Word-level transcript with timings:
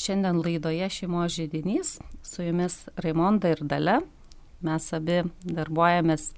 Šiandien 0.00 0.38
laidoje 0.40 0.86
šeimos 0.88 1.34
žydinys 1.36 1.98
su 2.24 2.42
jumis 2.42 2.88
Raimonda 2.96 3.50
ir 3.52 3.58
Dale. 3.68 3.98
Mes 4.64 4.86
abi 4.96 5.18
darbuojamės 5.44 6.30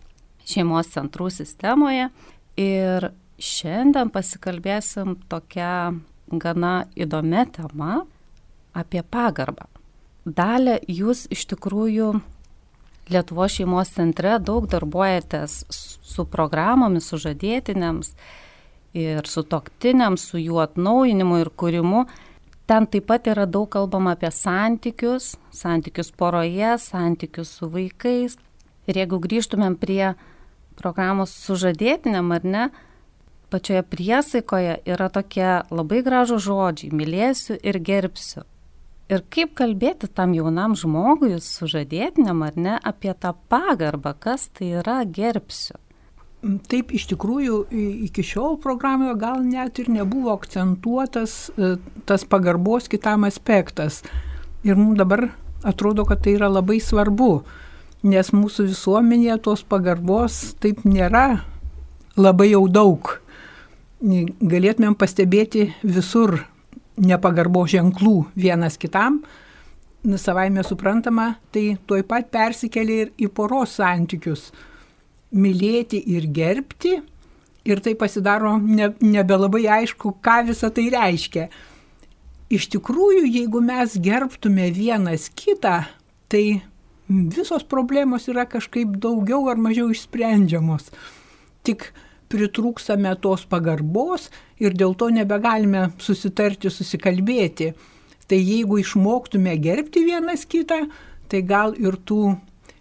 šeimos 0.50 0.90
centrų 0.90 1.28
sistemoje 1.30 2.08
ir 2.58 3.06
šiandien 3.38 4.10
pasikalbėsim 4.10 5.14
tokia 5.30 5.92
gana 6.26 6.72
įdomia 6.98 7.44
tema 7.54 8.00
apie 8.74 9.04
pagarbą. 9.06 9.68
Dalė, 10.26 10.80
jūs 10.88 11.28
iš 11.30 11.46
tikrųjų 11.54 12.16
Lietuvo 13.12 13.46
šeimos 13.50 13.94
centre 13.94 14.36
daug 14.38 14.66
darbuojatės 14.70 15.56
su 15.70 16.26
programomis, 16.30 17.06
su 17.10 17.18
žadėtinėms 17.28 18.12
ir 18.98 19.26
su 19.26 19.42
toktiniams, 19.42 20.28
su 20.30 20.38
jų 20.42 20.60
atnaujinimu 20.62 21.40
ir 21.42 21.50
kūrimu. 21.58 22.04
Ten 22.66 22.86
taip 22.86 23.08
pat 23.10 23.26
yra 23.26 23.44
daug 23.50 23.66
kalbama 23.72 24.14
apie 24.14 24.30
santykius, 24.30 25.34
santykius 25.50 26.12
poroje, 26.14 26.76
santykius 26.78 27.50
su 27.58 27.68
vaikais. 27.72 28.38
Ir 28.86 28.98
jeigu 29.02 29.18
grįžtumėm 29.22 29.76
prie 29.78 30.14
programos 30.78 31.34
sužadėtiniam 31.44 32.30
ar 32.34 32.46
ne, 32.46 32.64
pačioje 33.52 33.82
priesaikoje 33.82 34.78
yra 34.88 35.10
tokie 35.12 35.50
labai 35.70 36.00
gražų 36.06 36.38
žodžiai- 36.46 36.94
mylėsiu 37.00 37.58
ir 37.62 37.78
gerbsiu. 37.78 38.46
Ir 39.12 39.20
kaip 39.28 39.52
kalbėti 39.58 40.08
tam 40.08 40.32
jaunam 40.32 40.72
žmogui, 40.78 41.34
sužadėtiniam 41.36 42.46
ar 42.46 42.54
ne, 42.56 42.78
apie 42.80 43.12
tą 43.12 43.34
pagarbą, 43.50 44.14
kas 44.18 44.48
tai 44.48 44.70
yra 44.80 45.02
gerbsiu. 45.04 45.76
Taip, 46.42 46.90
iš 46.90 47.04
tikrųjų, 47.12 47.56
iki 48.08 48.24
šiol 48.26 48.56
programoje 48.62 49.14
gal 49.20 49.44
net 49.46 49.78
ir 49.78 49.86
nebuvo 49.94 50.32
akcentuotas 50.34 51.52
e, 51.54 51.76
tas 52.02 52.24
pagarbos 52.26 52.88
kitam 52.90 53.22
aspektas. 53.28 54.00
Ir 54.66 54.74
mums 54.74 54.98
dabar 54.98 55.28
atrodo, 55.62 56.02
kad 56.08 56.24
tai 56.24 56.34
yra 56.34 56.48
labai 56.50 56.80
svarbu, 56.82 57.44
nes 58.10 58.32
mūsų 58.34 58.66
visuomenėje 58.72 59.36
tos 59.46 59.62
pagarbos 59.62 60.56
taip 60.58 60.82
nėra 60.82 61.44
labai 62.18 62.50
jau 62.50 62.64
daug. 62.66 63.12
Galėtumėm 64.02 64.98
pastebėti 64.98 65.68
visur 65.86 66.40
nepagarbo 66.98 67.62
ženklų 67.70 68.16
vienas 68.34 68.80
kitam, 68.82 69.22
savaime 70.18 70.66
suprantama, 70.66 71.36
tai 71.54 71.76
tuoj 71.86 72.02
pat 72.02 72.34
persikelia 72.34 73.06
ir 73.06 73.14
į 73.22 73.30
poros 73.30 73.78
santykius. 73.78 74.50
Mylėti 75.32 76.02
ir 76.12 76.28
gerbti 76.28 76.98
ir 77.64 77.80
tai 77.80 77.94
pasidaro 77.98 78.56
ne, 78.58 78.90
nebelabai 79.00 79.64
aišku, 79.80 80.16
ką 80.24 80.42
visa 80.50 80.70
tai 80.74 80.88
reiškia. 80.92 81.46
Iš 82.52 82.68
tikrųjų, 82.74 83.24
jeigu 83.30 83.62
mes 83.64 83.94
gerbtume 84.02 84.68
vienas 84.76 85.30
kitą, 85.32 85.86
tai 86.28 86.44
visos 87.08 87.64
problemos 87.64 88.28
yra 88.28 88.44
kažkaip 88.48 88.98
daugiau 89.00 89.48
ar 89.48 89.60
mažiau 89.60 89.88
išsprendžiamos. 89.92 90.90
Tik 91.64 91.92
pritrūksame 92.32 93.12
tos 93.22 93.44
pagarbos 93.48 94.30
ir 94.60 94.76
dėl 94.76 94.96
to 94.98 95.10
nebegalime 95.12 95.90
susitarti, 96.00 96.72
susikalbėti. 96.72 97.72
Tai 98.28 98.38
jeigu 98.38 98.78
išmoktume 98.80 99.54
gerbti 99.60 100.04
vienas 100.06 100.46
kitą, 100.48 100.86
tai 101.28 101.42
gal 101.44 101.74
ir 101.76 101.98
tų 102.08 102.36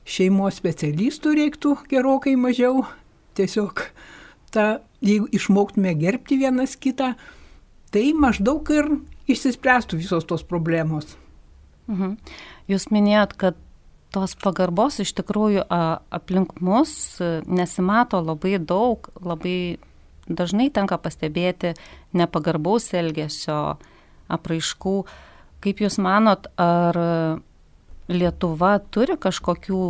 šeimos 0.07 0.57
specialistų 0.59 1.35
reiktų 1.37 1.75
gerokai 1.91 2.35
mažiau. 2.39 2.85
Tiesiog 3.37 3.85
ta, 4.51 4.81
jeigu 5.03 5.29
išmoktume 5.31 5.93
gerbti 5.99 6.39
vienas 6.41 6.75
kitą, 6.79 7.13
tai 7.91 8.11
maždaug 8.17 8.67
ir 8.75 8.89
išsispręstų 9.31 9.99
visos 10.01 10.27
tos 10.27 10.43
problemos. 10.47 11.15
Mhm. 11.91 12.17
Jūs 12.71 12.89
minėjot, 12.93 13.35
kad 13.39 13.59
tos 14.11 14.35
pagarbos 14.39 14.99
iš 15.03 15.13
tikrųjų 15.15 15.65
aplink 15.71 16.57
mus 16.63 16.93
nesimato 17.47 18.19
labai 18.23 18.57
daug, 18.59 19.07
labai 19.23 19.79
dažnai 20.27 20.69
tenka 20.73 20.97
pastebėti 21.01 21.73
nepagarbaus 22.15 22.91
elgesio 22.97 23.77
apraiškų. 24.31 24.95
Kaip 25.61 25.81
Jūs 25.83 25.99
manot, 26.01 26.47
ar 26.59 26.97
Lietuva 28.11 28.75
turi 28.91 29.17
kažkokių 29.19 29.81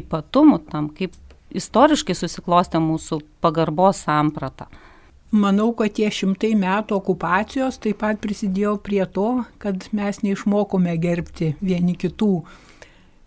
ypatumų 0.00 0.60
tam, 0.70 0.90
kaip 0.96 1.16
istoriškai 1.54 2.16
susiklostė 2.16 2.80
mūsų 2.82 3.20
pagarbos 3.44 4.04
samprata? 4.06 4.68
Manau, 5.28 5.74
kad 5.76 5.92
tie 5.98 6.08
šimtai 6.08 6.54
metų 6.56 6.96
okupacijos 6.96 7.76
taip 7.84 7.98
pat 8.00 8.20
prisidėjo 8.22 8.78
prie 8.80 9.02
to, 9.12 9.42
kad 9.60 9.90
mes 9.92 10.22
neišmokome 10.24 10.94
gerbti 11.02 11.52
vieni 11.60 11.98
kitų 12.00 12.32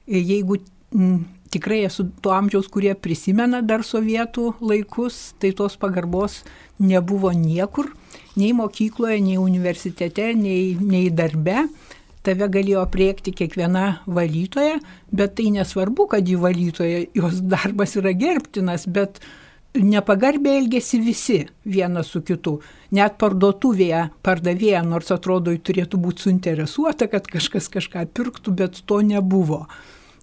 jeigu 0.08 0.58
m, 0.94 1.26
tikrai 1.52 1.84
esu 1.86 2.08
to 2.22 2.34
amžiaus, 2.36 2.68
kurie 2.72 2.94
prisimena 2.96 3.62
dar 3.62 3.84
sovietų 3.86 4.56
laikus, 4.62 5.34
tai 5.40 5.54
tos 5.56 5.78
pagarbos 5.80 6.42
nebuvo 6.80 7.32
niekur, 7.36 7.92
nei 8.36 8.54
mokykloje, 8.56 9.20
nei 9.22 9.38
universitete, 9.38 10.32
nei, 10.36 10.76
nei 10.80 11.10
darbe. 11.10 11.68
Tave 12.22 12.46
galėjo 12.54 12.84
priekti 12.94 13.34
kiekviena 13.34 14.04
valytoja, 14.06 14.78
bet 15.10 15.40
tai 15.40 15.48
nesvarbu, 15.56 16.06
kad 16.12 16.28
jį 16.30 16.38
valytoja, 16.44 17.06
jos 17.18 17.40
darbas 17.42 17.96
yra 17.98 18.14
gerbtinas, 18.14 18.86
bet 18.86 19.18
nepagarbiai 19.74 20.60
elgesi 20.60 21.00
visi 21.02 21.40
vienas 21.66 22.12
su 22.14 22.22
kitu. 22.22 22.60
Net 22.94 23.18
parduotuvėje 23.22 24.04
pardavėja, 24.26 24.84
nors 24.86 25.10
atrodo, 25.16 25.54
turėtų 25.56 25.98
būti 26.04 26.28
suinteresuota, 26.28 27.08
kad 27.10 27.30
kažkas 27.32 27.72
kažką 27.72 28.06
pirktų, 28.14 28.54
bet 28.60 28.84
to 28.86 29.02
nebuvo. 29.02 29.66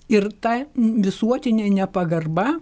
Ir 0.08 0.30
ta 0.40 0.60
visuotinė 0.76 1.68
nepagarba 1.80 2.58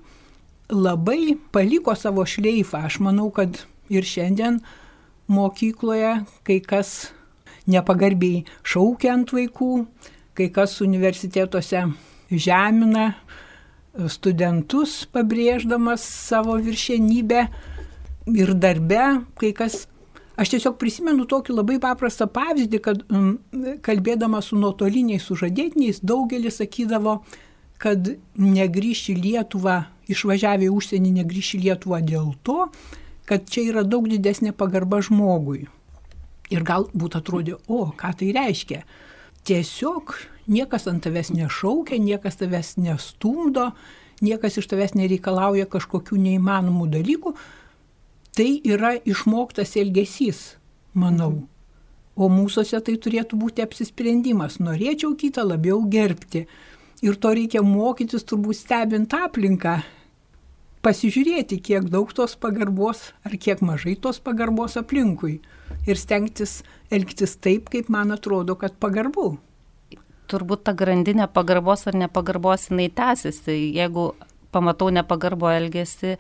labai 0.71 1.37
paliko 1.53 1.95
savo 1.95 2.25
šleifą. 2.27 2.87
Aš 2.87 3.01
manau, 3.05 3.29
kad 3.35 3.67
ir 3.93 4.07
šiandien 4.07 4.63
mokykloje 5.31 6.23
kai 6.47 6.59
kas 6.63 7.11
nepagarbiai 7.71 8.45
šaukia 8.67 9.15
ant 9.17 9.33
vaikų, 9.35 9.73
kai 10.37 10.51
kas 10.55 10.79
universitetuose 10.85 11.87
žemina 12.31 13.11
studentus, 14.13 15.05
pabrėždamas 15.13 16.05
savo 16.05 16.57
viršenybę 16.61 17.47
ir 18.37 18.57
darbe, 18.61 19.05
kai 19.41 19.55
kas 19.57 19.87
Aš 20.37 20.51
tiesiog 20.53 20.75
prisimenu 20.77 21.25
tokį 21.25 21.55
labai 21.57 21.79
paprastą 21.81 22.27
pavyzdį, 22.29 22.79
kad 22.85 22.99
um, 23.09 23.39
kalbėdama 23.85 24.43
su 24.45 24.59
nuotoliniais 24.61 25.25
sužadėtiniais, 25.25 26.03
daugelis 26.05 26.59
sakydavo, 26.61 27.23
kad 27.81 28.11
negrįši 28.37 29.17
Lietuvą, 29.17 29.79
išvažiavę 30.13 30.69
į 30.69 30.75
užsienį 30.77 31.15
negrįši 31.23 31.63
Lietuvą 31.65 32.03
dėl 32.05 32.35
to, 32.45 32.69
kad 33.25 33.49
čia 33.49 33.65
yra 33.71 33.87
daug 33.89 34.11
didesnė 34.13 34.53
pagarba 34.53 35.01
žmogui. 35.01 35.65
Ir 36.53 36.63
galbūt 36.67 37.19
atrodė, 37.19 37.57
o, 37.67 37.89
ką 37.99 38.13
tai 38.21 38.31
reiškia. 38.37 38.85
Tiesiog 39.47 40.15
niekas 40.51 40.87
ant 40.91 41.03
tavęs 41.07 41.33
nešaukia, 41.35 41.99
niekas 42.03 42.39
tavęs 42.41 42.77
nestumdo, 42.79 43.73
niekas 44.23 44.59
iš 44.61 44.71
tavęs 44.71 44.95
nereikalauja 44.99 45.67
kažkokių 45.71 46.19
neįmanomų 46.23 46.87
dalykų, 46.95 47.35
tai 48.37 48.49
yra 48.65 48.95
išmoktas 49.03 49.77
elgesys, 49.81 50.57
manau. 50.95 51.47
O 52.17 52.31
mūsųse 52.33 52.79
tai 52.81 52.95
turėtų 52.97 53.37
būti 53.37 53.61
apsisprendimas. 53.61 54.57
Norėčiau 54.57 55.13
kitą 55.21 55.45
labiau 55.45 55.83
gerbti. 55.85 56.47
Ir 57.05 57.19
to 57.21 57.35
reikia 57.37 57.61
mokytis 57.61 58.25
turbūt 58.25 58.57
stebint 58.57 59.13
aplinką. 59.13 59.83
Pasižiūrėti, 60.81 61.59
kiek 61.61 61.91
daug 61.93 62.09
tos 62.17 62.39
pagarbos 62.41 63.11
ar 63.27 63.37
kiek 63.37 63.61
mažai 63.61 63.99
tos 64.01 64.23
pagarbos 64.23 64.79
aplinkui. 64.81 65.43
Ir 65.87 65.99
stengtis 65.99 66.61
elgtis 66.91 67.37
taip, 67.43 67.71
kaip 67.73 67.91
man 67.93 68.15
atrodo, 68.15 68.57
kad 68.59 68.77
pagarbu. 68.83 69.37
Turbūt 70.31 70.65
ta 70.67 70.75
grandinė 70.75 71.29
pagarbos 71.31 71.87
ar 71.87 71.99
nepagarbos 71.99 72.71
jinai 72.71 72.89
tęsiasi. 72.91 73.55
Jeigu 73.77 74.09
pamatau 74.55 74.91
nepagarbo 74.95 75.51
elgesį, 75.53 76.17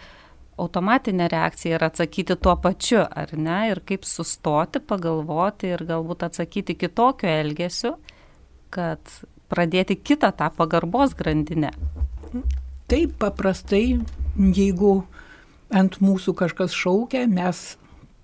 automatinė 0.61 1.29
reakcija 1.33 1.79
yra 1.79 1.91
atsakyti 1.91 2.37
tuo 2.41 2.55
pačiu, 2.63 3.03
ar 3.05 3.33
ne, 3.37 3.59
ir 3.73 3.83
kaip 3.87 4.07
sustoti, 4.09 4.81
pagalvoti 4.81 5.73
ir 5.75 5.85
galbūt 5.89 6.27
atsakyti 6.29 6.77
kitokio 6.79 7.31
elgesiu, 7.43 7.97
kad 8.75 9.03
pradėti 9.53 9.99
kitą 9.99 10.33
tą 10.37 10.51
pagarbos 10.57 11.15
grandinę. 11.19 11.73
Taip 12.91 13.17
paprastai, 13.21 13.99
jeigu 14.37 15.01
ant 15.75 15.99
mūsų 16.03 16.35
kažkas 16.39 16.75
šaukia, 16.77 17.25
mes 17.27 17.77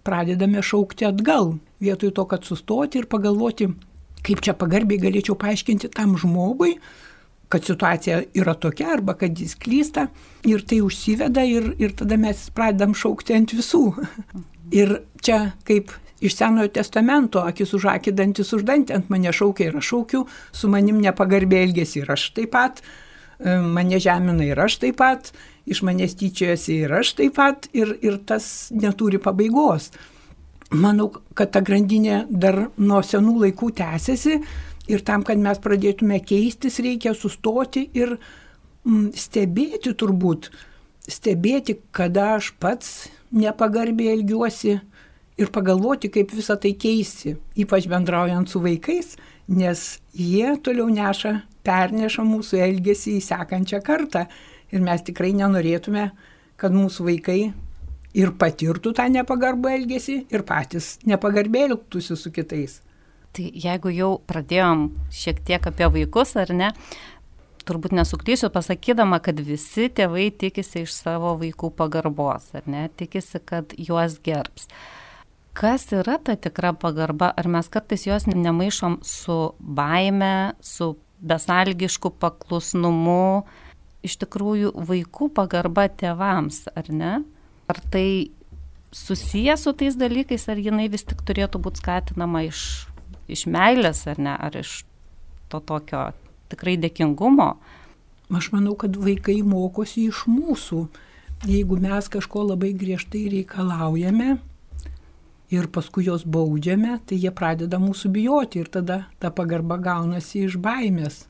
pradedame 0.06 0.62
šaukti 0.62 1.06
atgal, 1.08 1.56
vietoj 1.82 2.12
to, 2.16 2.26
kad 2.30 2.44
sustoti 2.44 3.02
ir 3.02 3.08
pagalvoti, 3.10 3.70
kaip 4.26 4.42
čia 4.44 4.54
pagarbiai 4.58 5.00
galėčiau 5.02 5.36
paaiškinti 5.38 5.90
tam 5.94 6.16
žmogui, 6.20 6.76
kad 7.52 7.66
situacija 7.68 8.22
yra 8.38 8.54
tokia 8.56 8.94
arba 8.94 9.14
kad 9.20 9.36
jis 9.38 9.54
klysta 9.60 10.06
ir 10.48 10.62
tai 10.64 10.80
užsiveda 10.80 11.44
ir, 11.44 11.74
ir 11.82 11.92
tada 11.98 12.16
mes 12.16 12.46
pradedam 12.56 12.94
šaukti 12.96 13.36
ant 13.36 13.52
visų. 13.52 13.84
Ir 14.72 15.02
čia 15.20 15.50
kaip 15.68 15.92
iš 16.22 16.36
Senojo 16.38 16.70
testamento, 16.72 17.42
akis 17.44 17.74
už 17.76 17.90
akį, 17.92 18.14
dantis 18.16 18.52
už 18.56 18.62
dantį, 18.64 18.94
ant 18.96 19.10
mane 19.12 19.32
šaukia 19.34 19.68
ir 19.68 19.78
aš 19.80 19.90
šaukiu, 19.90 20.22
su 20.54 20.70
manim 20.72 21.00
nepagarbė 21.02 21.64
elgesi 21.66 22.00
ir 22.00 22.12
aš 22.14 22.30
taip 22.36 22.54
pat, 22.54 22.80
mane 23.44 23.98
žemina 24.02 24.44
ir 24.46 24.60
aš 24.60 24.78
taip 24.82 24.98
pat, 25.00 25.32
iš 25.66 25.82
manęs 25.86 26.16
tyčiojasi 26.18 26.80
ir 26.84 26.94
aš 27.00 27.14
taip 27.18 27.36
pat, 27.38 27.68
ir, 27.76 27.96
ir 28.02 28.18
tas 28.26 28.70
neturi 28.74 29.20
pabaigos. 29.22 29.90
Manau, 30.72 31.10
kad 31.36 31.52
ta 31.52 31.60
grandinė 31.60 32.22
dar 32.30 32.68
nuo 32.80 33.02
senų 33.04 33.42
laikų 33.42 33.72
tęsiasi 33.76 34.38
ir 34.88 35.02
tam, 35.04 35.24
kad 35.26 35.40
mes 35.40 35.60
pradėtume 35.62 36.20
keistis, 36.24 36.80
reikia 36.80 37.12
sustoti 37.14 37.84
ir 37.94 38.16
mm, 38.16 39.10
stebėti 39.12 39.92
turbūt, 39.98 40.48
stebėti, 41.08 41.76
kada 41.92 42.36
aš 42.38 42.54
pats 42.62 43.10
nepagarbiai 43.32 44.16
elgiuosi 44.16 44.78
ir 45.40 45.50
pagalvoti, 45.54 46.10
kaip 46.12 46.34
visą 46.36 46.58
tai 46.60 46.74
keisti, 46.78 47.36
ypač 47.58 47.88
bendraujant 47.90 48.50
su 48.50 48.60
vaikais, 48.62 49.16
nes 49.48 49.84
jie 50.16 50.54
toliau 50.64 50.88
neša, 50.92 51.34
perneša 51.66 52.24
mūsų 52.26 52.60
elgesį 52.66 53.16
į 53.18 53.26
sekančią 53.28 53.82
kartą. 53.84 54.26
Ir 54.72 54.80
mes 54.80 55.02
tikrai 55.04 55.34
nenorėtume, 55.36 56.06
kad 56.56 56.72
mūsų 56.72 57.04
vaikai 57.10 57.40
ir 58.16 58.32
patirtų 58.40 58.94
tą 58.96 59.08
nepagarbą 59.12 59.72
elgesį 59.76 60.16
ir 60.32 60.44
patys 60.48 60.96
nepagarbiai 61.08 61.68
elgtųsi 61.70 62.16
su 62.16 62.32
kitais. 62.32 62.80
Tai 63.32 63.46
jeigu 63.56 63.92
jau 63.92 64.10
pradėjom 64.28 64.90
šiek 65.12 65.40
tiek 65.48 65.66
apie 65.68 65.88
vaikus, 65.92 66.34
ar 66.40 66.52
ne, 66.52 66.72
turbūt 67.64 67.94
nesuklysiu 67.96 68.50
pasakydama, 68.52 69.22
kad 69.24 69.40
visi 69.40 69.88
tėvai 69.88 70.28
tikisi 70.36 70.84
iš 70.84 70.92
savo 70.96 71.32
vaikų 71.40 71.72
pagarbos, 71.78 72.50
ar 72.58 72.68
ne, 72.68 72.88
tikisi, 72.96 73.40
kad 73.44 73.72
juos 73.78 74.18
gerbs. 74.24 74.68
Kas 75.52 75.90
yra 75.92 76.16
ta 76.16 76.32
tikra 76.36 76.72
pagarba, 76.72 77.28
ar 77.36 77.48
mes 77.52 77.68
kartais 77.68 78.06
jos 78.06 78.24
nemaišom 78.24 79.02
su 79.04 79.52
baime, 79.60 80.54
su 80.64 80.94
besalgišku 81.20 82.14
paklusnumu, 82.16 83.44
iš 84.02 84.16
tikrųjų 84.22 84.70
vaikų 84.88 85.28
pagarba 85.36 85.84
tėvams, 85.92 86.64
ar 86.72 86.88
ne? 86.88 87.12
Ar 87.68 87.80
tai 87.92 88.32
susiję 88.92 89.58
su 89.60 89.74
tais 89.76 89.98
dalykais, 90.00 90.48
ar 90.48 90.56
jinai 90.56 90.88
vis 90.92 91.04
tik 91.04 91.20
turėtų 91.20 91.60
būti 91.60 91.82
skatinama 91.84 92.46
iš, 92.48 92.88
iš 93.28 93.44
meilės, 93.52 94.06
ar 94.08 94.20
ne, 94.24 94.32
ar 94.32 94.56
iš 94.56 94.82
to 95.52 95.60
tokio 95.60 96.10
tikrai 96.48 96.78
dėkingumo. 96.80 97.50
Aš 98.32 98.48
manau, 98.54 98.72
kad 98.80 98.96
vaikai 98.96 99.42
mokosi 99.44 100.06
iš 100.08 100.24
mūsų. 100.32 100.86
Jeigu 101.44 101.76
mes 101.76 102.08
kažko 102.08 102.46
labai 102.48 102.72
griežtai 102.78 103.26
reikalaujame 103.34 104.38
ir 105.52 105.68
paskui 105.72 106.06
jos 106.08 106.24
baudžiame, 106.24 106.98
tai 107.06 107.18
jie 107.20 107.32
pradeda 107.34 107.80
mūsų 107.82 108.10
bijoti 108.14 108.62
ir 108.62 108.70
tada 108.72 109.04
ta 109.20 109.30
pagarba 109.30 109.76
gaunasi 109.76 110.46
iš 110.46 110.56
baimės. 110.62 111.26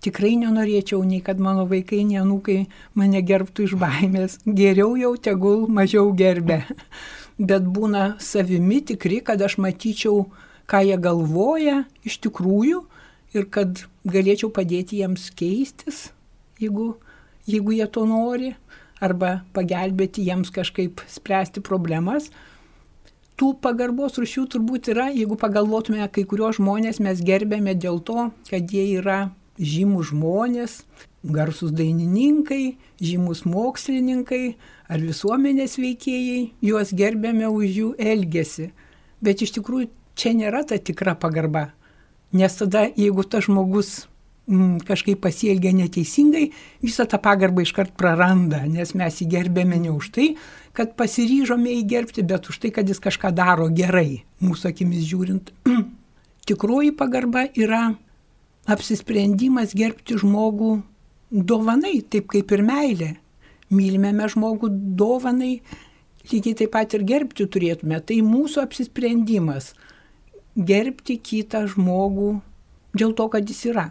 Tikrai 0.00 0.32
nenorėčiau 0.40 1.02
nei 1.04 1.20
kad 1.20 1.40
mano 1.44 1.66
vaikai, 1.68 2.00
nei 2.08 2.16
anūkai 2.22 2.62
mane 2.96 3.20
gerbtų 3.20 3.66
iš 3.68 3.74
baimės. 3.80 4.38
Geriau 4.46 4.94
jau 4.96 5.12
tegul 5.20 5.66
mažiau 5.68 6.14
gerbė. 6.16 6.62
Bet 7.50 7.68
būna 7.68 8.14
savimi 8.20 8.80
tikri, 8.84 9.20
kad 9.24 9.42
aš 9.44 9.58
matyčiau, 9.60 10.24
ką 10.64 10.80
jie 10.86 10.96
galvoja 11.00 11.82
iš 12.06 12.16
tikrųjų 12.24 12.80
ir 13.36 13.46
kad 13.52 13.84
galėčiau 14.08 14.48
padėti 14.54 15.02
jiems 15.02 15.28
keistis, 15.36 16.08
jeigu, 16.60 16.94
jeigu 17.48 17.76
jie 17.76 17.86
to 17.92 18.06
nori, 18.08 18.54
arba 19.00 19.40
pagelbėti 19.56 20.24
jiems 20.28 20.52
kažkaip 20.52 21.00
spręsti 21.08 21.64
problemas. 21.64 22.30
Tų 23.40 23.54
pagarbos 23.64 24.18
rušių 24.20 24.42
turbūt 24.52 24.90
yra, 24.92 25.08
jeigu 25.16 25.38
pagalvotume, 25.40 26.04
kai 26.12 26.26
kuriuos 26.28 26.58
žmonės 26.58 27.00
mes 27.00 27.22
gerbėme 27.24 27.72
dėl 27.72 28.02
to, 28.04 28.28
kad 28.50 28.68
jie 28.68 28.84
yra 28.98 29.30
žymų 29.56 30.02
žmonės, 30.10 30.82
garsus 31.24 31.72
dainininkai, 31.76 32.76
žymus 33.00 33.46
mokslininkai 33.48 34.56
ar 34.92 35.00
visuomenės 35.00 35.78
veikėjai, 35.80 36.50
juos 36.64 36.92
gerbėme 36.96 37.48
už 37.48 37.66
jų 37.80 37.88
elgesį. 38.00 38.70
Bet 39.24 39.44
iš 39.44 39.56
tikrųjų 39.58 39.90
čia 40.16 40.32
nėra 40.36 40.64
ta 40.68 40.76
tikra 40.76 41.16
pagarba. 41.16 41.70
Nes 42.36 42.54
tada, 42.56 42.86
jeigu 42.96 43.24
tas 43.26 43.48
žmogus 43.48 44.06
mm, 44.48 44.80
kažkaip 44.86 45.20
pasielgia 45.24 45.72
neteisingai, 45.76 46.50
visą 46.84 47.08
tą 47.10 47.20
pagarbą 47.22 47.64
iškart 47.64 47.96
praranda, 47.98 48.62
nes 48.68 48.94
mes 48.94 49.20
jį 49.20 49.28
gerbėme 49.34 49.80
ne 49.82 49.92
už 49.96 50.12
tai, 50.14 50.28
kad 50.76 50.94
pasiryžome 50.98 51.72
jį 51.74 51.86
gerbti, 51.90 52.24
bet 52.26 52.48
už 52.50 52.60
tai, 52.62 52.70
kad 52.74 52.88
jis 52.88 53.02
kažką 53.02 53.32
daro 53.34 53.68
gerai, 53.74 54.22
mūsų 54.42 54.70
akimis 54.70 55.08
žiūrint. 55.10 55.50
Tikroji 56.48 56.94
pagarba 56.96 57.46
yra 57.58 57.90
apsisprendimas 58.70 59.74
gerbti 59.76 60.18
žmogų 60.20 60.78
dovanai, 61.30 62.00
taip 62.02 62.30
kaip 62.32 62.52
ir 62.54 62.64
meilė. 62.66 63.12
Mylime 63.70 64.26
žmogų 64.26 64.70
dovanai, 64.98 65.60
lygiai 66.30 66.56
taip 66.58 66.72
pat 66.74 66.94
ir 66.94 67.04
gerbti 67.06 67.46
turėtume. 67.46 68.00
Tai 68.02 68.16
mūsų 68.26 68.64
apsisprendimas 68.64 69.72
gerbti 70.56 71.16
kitą 71.22 71.66
žmogų 71.70 72.40
dėl 72.98 73.14
to, 73.14 73.28
kad 73.30 73.46
jis 73.46 73.64
yra. 73.70 73.90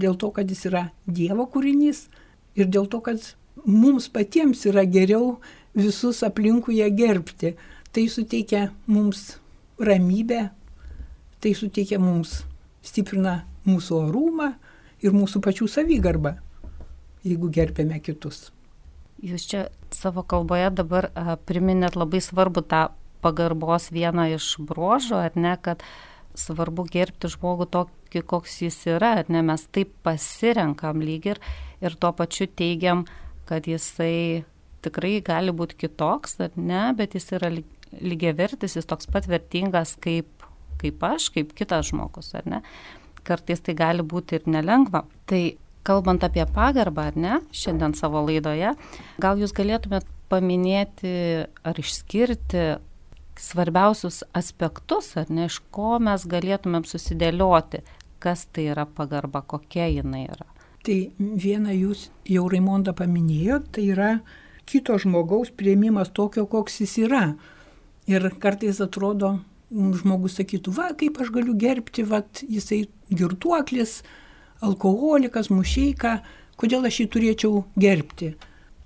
Dėl 0.00 0.16
to, 0.16 0.32
kad 0.32 0.48
jis 0.48 0.64
yra 0.70 0.86
Dievo 1.04 1.44
kūrinys 1.52 2.06
ir 2.56 2.68
dėl 2.72 2.88
to, 2.88 3.02
kad 3.04 3.20
mums 3.68 4.08
patiems 4.08 4.64
yra 4.68 4.86
geriau 4.88 5.36
visus 5.74 6.22
aplinkui 6.26 6.78
ją 6.80 6.90
gerbti. 6.96 7.54
Tai 7.92 8.06
suteikia 8.08 8.70
mums 8.88 9.36
ramybę, 9.80 10.46
tai 11.42 11.52
suteikia 11.56 11.98
mums, 12.00 12.42
stiprina 12.84 13.42
mūsų 13.68 13.98
orumą 14.08 14.52
ir 15.04 15.14
mūsų 15.14 15.42
pačių 15.44 15.68
savigarbą, 15.68 16.36
jeigu 17.26 17.50
gerbėme 17.52 18.00
kitus. 18.00 18.50
Jūs 19.22 19.44
čia 19.50 19.66
savo 19.94 20.24
kalboje 20.26 20.70
dabar 20.74 21.10
a, 21.14 21.36
priminėt 21.36 21.98
labai 21.98 22.22
svarbu 22.24 22.64
tą 22.66 22.88
pagarbos 23.22 23.90
vieną 23.94 24.32
iš 24.34 24.56
bruožų, 24.58 25.18
ar 25.28 25.36
ne, 25.38 25.52
kad 25.62 25.84
svarbu 26.38 26.86
gerbti 26.90 27.30
žmogų 27.30 27.68
tokį, 27.70 28.24
koks 28.26 28.62
jis 28.64 28.80
yra, 28.96 29.18
ar 29.20 29.30
ne, 29.30 29.44
mes 29.46 29.62
taip 29.70 29.92
pasirenkam 30.02 31.04
lyg 31.04 31.28
ir, 31.34 31.42
ir 31.84 31.94
tuo 32.00 32.10
pačiu 32.16 32.48
teigiam, 32.48 33.04
kad 33.46 33.68
jisai 33.68 34.42
tikrai 34.84 35.20
gali 35.24 35.54
būti 35.54 35.78
kitoks, 35.84 36.38
ar 36.44 36.52
ne, 36.56 36.84
bet 36.98 37.16
jis 37.16 37.30
yra 37.38 37.50
lygiavertis, 37.52 38.76
jis 38.78 38.88
toks 38.88 39.08
pat 39.12 39.28
vertingas 39.30 39.96
kaip, 40.02 40.46
kaip 40.82 41.02
aš, 41.06 41.30
kaip 41.34 41.52
kitas 41.58 41.90
žmogus, 41.92 42.32
ar 42.38 42.48
ne. 42.48 42.62
Kartais 43.26 43.62
tai 43.62 43.76
gali 43.78 44.02
būti 44.02 44.40
ir 44.40 44.48
nelengva. 44.50 45.04
Tai 45.30 45.42
kalbant 45.86 46.24
apie 46.26 46.44
pagarbą, 46.54 47.10
ar 47.10 47.18
ne, 47.18 47.40
šiandien 47.54 47.94
savo 47.98 48.22
laidoje, 48.26 48.74
gal 49.22 49.40
jūs 49.40 49.54
galėtumėt 49.56 50.08
paminėti 50.32 51.12
ar 51.66 51.78
išskirti 51.78 52.66
svarbiausius 53.38 54.22
aspektus, 54.36 55.12
ar 55.20 55.30
ne, 55.32 55.48
iš 55.50 55.60
ko 55.74 55.98
mes 56.02 56.24
galėtumėm 56.28 56.86
susidėlioti, 56.88 57.82
kas 58.22 58.46
tai 58.54 58.68
yra 58.74 58.86
pagarba, 58.86 59.42
kokia 59.42 59.88
jinai 59.90 60.26
yra. 60.28 60.46
Tai 60.82 60.96
vieną 61.18 61.74
jūs 61.76 62.08
jau 62.26 62.48
Raimondą 62.50 62.94
paminėjot, 62.98 63.68
tai 63.74 63.84
yra 63.94 64.12
kito 64.68 64.98
žmogaus 64.98 65.52
prieimimas 65.54 66.12
tokio, 66.14 66.46
koks 66.46 66.80
jis 66.82 66.98
yra. 67.04 67.24
Ir 68.10 68.26
kartais 68.42 68.80
atrodo, 68.82 69.36
žmogus 69.72 70.36
sakytų, 70.40 70.74
va, 70.76 70.90
kaip 70.98 71.20
aš 71.22 71.30
galiu 71.32 71.54
gerbti, 71.58 72.04
va, 72.08 72.22
jisai 72.42 72.84
girtuoklis, 73.12 74.00
alkoholikas, 74.62 75.50
mušeika, 75.52 76.20
kodėl 76.60 76.86
aš 76.88 77.02
jį 77.02 77.06
turėčiau 77.14 77.62
gerbti. 77.80 78.34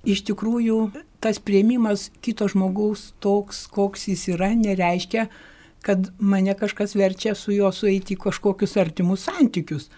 Iš 0.07 0.23
tikrųjų, 0.29 0.79
tas 1.21 1.41
prieimimas 1.43 2.11
kito 2.23 2.47
žmogaus 2.51 3.11
toks, 3.25 3.65
koks 3.73 4.07
jis 4.13 4.29
yra, 4.37 4.53
nereiškia, 4.55 5.27
kad 5.87 6.11
mane 6.19 6.55
kažkas 6.59 6.95
verčia 6.99 7.35
su 7.39 7.55
juo 7.55 7.73
sueiti 7.75 8.15
į 8.15 8.23
kažkokius 8.27 8.77
artimus 8.81 9.27
santykius. 9.27 9.89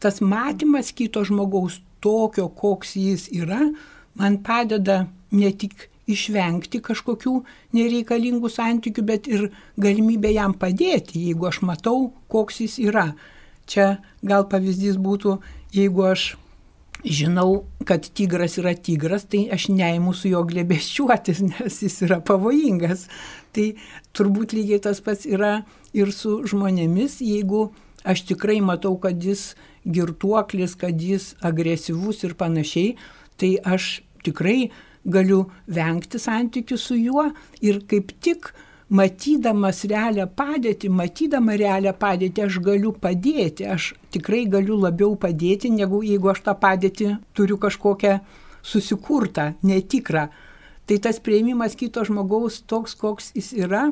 Tas 0.00 0.20
matymas 0.20 0.92
kito 0.92 1.24
žmogaus 1.24 1.80
tokio, 2.04 2.50
koks 2.52 2.94
jis 3.00 3.26
yra, 3.32 3.70
man 4.20 4.38
padeda 4.44 5.04
ne 5.34 5.50
tik 5.52 5.88
išvengti 6.10 6.80
kažkokių 6.84 7.34
nereikalingų 7.76 8.50
santykių, 8.52 9.02
bet 9.08 9.28
ir 9.30 9.48
galimybę 9.80 10.32
jam 10.34 10.54
padėti, 10.54 11.22
jeigu 11.30 11.48
aš 11.48 11.62
matau, 11.64 12.12
koks 12.28 12.60
jis 12.64 12.78
yra. 12.84 13.12
Čia 13.66 13.96
gal 14.20 14.44
pavyzdys 14.50 14.98
būtų, 15.00 15.38
jeigu 15.72 16.04
aš 16.10 16.34
žinau, 17.04 17.64
kad 17.84 18.04
tigras 18.16 18.58
yra 18.60 18.74
tigras, 18.76 19.24
tai 19.28 19.46
aš 19.52 19.68
neimu 19.72 20.14
su 20.16 20.30
jo 20.32 20.44
glebėščiuotis, 20.48 21.40
nes 21.52 21.80
jis 21.84 22.02
yra 22.06 22.20
pavojingas. 22.24 23.08
Tai 23.54 23.70
turbūt 24.16 24.56
lygiai 24.56 24.82
tas 24.82 25.00
pats 25.04 25.28
yra 25.28 25.62
ir 25.96 26.12
su 26.12 26.40
žmonėmis, 26.48 27.20
jeigu 27.24 27.70
aš 28.04 28.26
tikrai 28.32 28.60
matau, 28.64 28.96
kad 29.00 29.20
jis 29.20 29.54
girtuoklis, 29.84 30.76
kad 30.80 31.00
jis 31.00 31.32
agresyvus 31.44 32.24
ir 32.24 32.36
panašiai, 32.40 32.96
tai 33.40 33.56
aš 33.60 34.03
tikrai 34.24 34.70
galiu 35.04 35.44
vengti 35.68 36.20
santykių 36.20 36.78
su 36.80 36.96
juo 36.96 37.28
ir 37.64 37.82
kaip 37.88 38.14
tik 38.24 38.52
matydamas 38.94 39.82
realią 39.88 40.26
padėtį, 40.36 40.90
matydama 40.92 41.56
realią 41.58 41.94
padėtį, 41.98 42.44
aš 42.46 42.58
galiu 42.64 42.92
padėti, 42.92 43.66
aš 43.66 43.92
tikrai 44.14 44.44
galiu 44.50 44.76
labiau 44.80 45.16
padėti, 45.16 45.72
negu 45.72 46.02
jeigu 46.04 46.30
aš 46.32 46.44
tą 46.46 46.54
padėtį 46.60 47.14
turiu 47.34 47.58
kažkokią 47.60 48.18
susikurtą, 48.64 49.54
netikrą. 49.62 50.28
Tai 50.84 50.98
tas 51.00 51.20
prieimimas 51.20 51.76
kito 51.80 52.04
žmogaus 52.04 52.60
toks, 52.68 52.94
koks 52.94 53.32
jis 53.36 53.52
yra, 53.56 53.88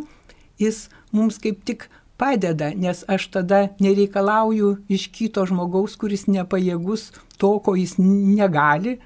jis 0.61 0.89
mums 1.13 1.41
kaip 1.41 1.65
tik 1.65 1.89
padeda, 2.21 2.71
nes 2.77 3.03
aš 3.09 3.31
tada 3.33 3.63
nereikalauju 3.83 4.77
iš 4.93 5.09
kito 5.15 5.45
žmogaus, 5.49 5.97
kuris 5.97 6.29
nepajėgus 6.29 7.11
to, 7.41 7.57
ko 7.65 7.75
jis 7.75 7.97
negali, 7.99 8.99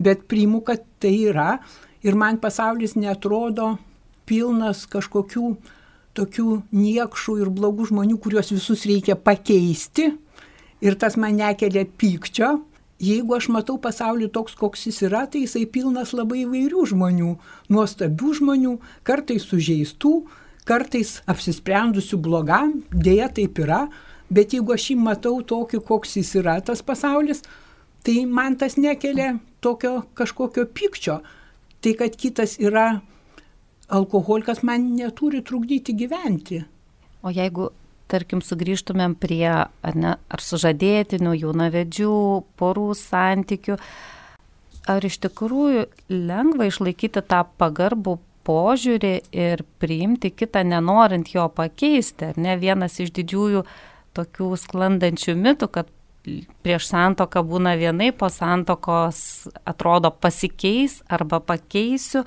bet 0.00 0.24
priimu, 0.30 0.64
kad 0.64 0.82
tai 1.02 1.14
yra. 1.28 1.58
Ir 2.00 2.16
man 2.16 2.40
pasaulis 2.40 2.96
netrodo 2.96 3.74
pilnas 4.28 4.86
kažkokių 4.88 5.52
tokių 6.16 6.48
niekšų 6.74 7.36
ir 7.42 7.52
blogų 7.54 7.90
žmonių, 7.90 8.16
kuriuos 8.22 8.50
visus 8.54 8.86
reikia 8.88 9.16
pakeisti. 9.20 10.10
Ir 10.80 10.96
tas 10.96 11.18
man 11.20 11.36
nekelia 11.38 11.84
pykčio. 11.84 12.56
Jeigu 13.00 13.32
aš 13.36 13.48
matau 13.52 13.78
pasaulį 13.80 14.28
toks, 14.32 14.56
koks 14.60 14.84
jis 14.88 14.98
yra, 15.06 15.22
tai 15.24 15.46
jisai 15.46 15.64
pilnas 15.72 16.12
labai 16.12 16.42
įvairių 16.42 16.82
žmonių, 16.90 17.30
nuostabių 17.72 18.32
žmonių, 18.36 18.74
kartais 19.08 19.46
sužeistų, 19.48 20.12
kartais 20.68 21.14
apsisprendusių 21.24 22.18
blogam, 22.20 22.82
dėja 22.92 23.30
taip 23.38 23.62
yra, 23.64 23.86
bet 24.28 24.52
jeigu 24.52 24.76
aš 24.76 24.90
jį 24.90 24.98
matau 25.00 25.38
tokį, 25.40 25.80
koks 25.88 26.18
jis 26.20 26.34
yra, 26.42 26.58
tas 26.60 26.84
pasaulis, 26.84 27.40
tai 28.04 28.26
man 28.28 28.60
tas 28.60 28.76
nekelia 28.76 29.38
tokio 29.60 30.02
kažkokio 30.18 30.66
pykčio. 30.74 31.20
Tai, 31.80 31.92
kad 31.96 32.16
kitas 32.20 32.58
yra 32.60 33.00
alkoholikas, 33.90 34.62
man 34.62 34.92
neturi 34.96 35.42
trukdyti 35.42 35.94
gyventi. 35.96 36.62
O 37.24 37.32
jeigu, 37.34 37.70
tarkim, 38.10 38.42
sugrįžtumėm 38.44 39.16
prie 39.20 39.48
ar, 39.50 39.94
ne, 39.96 40.14
ar 40.16 40.44
sužadėtinių, 40.44 41.34
jaunavedžių, 41.42 42.16
porų 42.60 42.88
santykių, 42.98 43.76
ar 44.90 45.06
iš 45.06 45.20
tikrųjų 45.26 45.86
lengva 46.10 46.68
išlaikyti 46.70 47.22
tą 47.28 47.44
pagarbų 47.60 48.18
požiūrį 48.48 49.14
ir 49.36 49.62
priimti 49.82 50.32
kitą, 50.32 50.64
nenorint 50.66 51.34
jo 51.34 51.46
pakeisti. 51.54 52.32
Ar 52.32 52.40
ne 52.40 52.56
vienas 52.60 52.98
iš 53.02 53.12
didžiųjų 53.16 53.64
tokių 54.16 54.50
sklandančių 54.58 55.36
mitų, 55.38 55.68
kad 55.70 55.90
prieš 56.64 56.88
santoką 56.90 57.42
būna 57.46 57.74
vienai, 57.80 58.10
po 58.12 58.28
santokos 58.32 59.48
atrodo 59.64 60.10
pasikeis 60.12 61.00
arba 61.08 61.40
pakeisiu. 61.40 62.24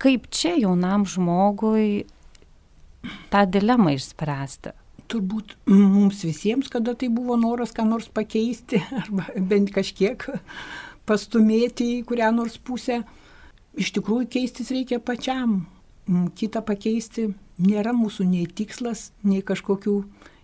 Kaip 0.00 0.28
čia 0.34 0.56
jaunam 0.60 1.06
žmogui 1.08 2.04
tą 3.32 3.44
dilemą 3.48 3.94
išspręsti? 3.96 4.74
Turbūt 5.08 5.54
mums 5.68 6.22
visiems, 6.24 6.70
kada 6.72 6.94
tai 6.96 7.10
buvo 7.12 7.36
noras 7.40 7.72
ką 7.76 7.84
nors 7.88 8.08
pakeisti 8.12 8.80
arba 9.02 9.28
bent 9.36 9.72
kažkiek 9.72 10.24
pastumėti 11.08 11.98
į 11.98 12.02
kurią 12.08 12.30
nors 12.32 12.56
pusę 12.56 13.02
iš 13.76 13.92
tikrųjų 13.96 14.28
keistis 14.30 14.72
reikia 14.74 15.00
pačiam. 15.00 15.64
Mm, 16.08 16.30
Kita 16.36 16.62
pakeisti 16.64 17.30
nėra 17.62 17.94
mūsų 17.96 18.26
nei 18.28 18.46
tikslas, 18.46 19.10
nei 19.22 19.42
kažkokių 19.46 19.96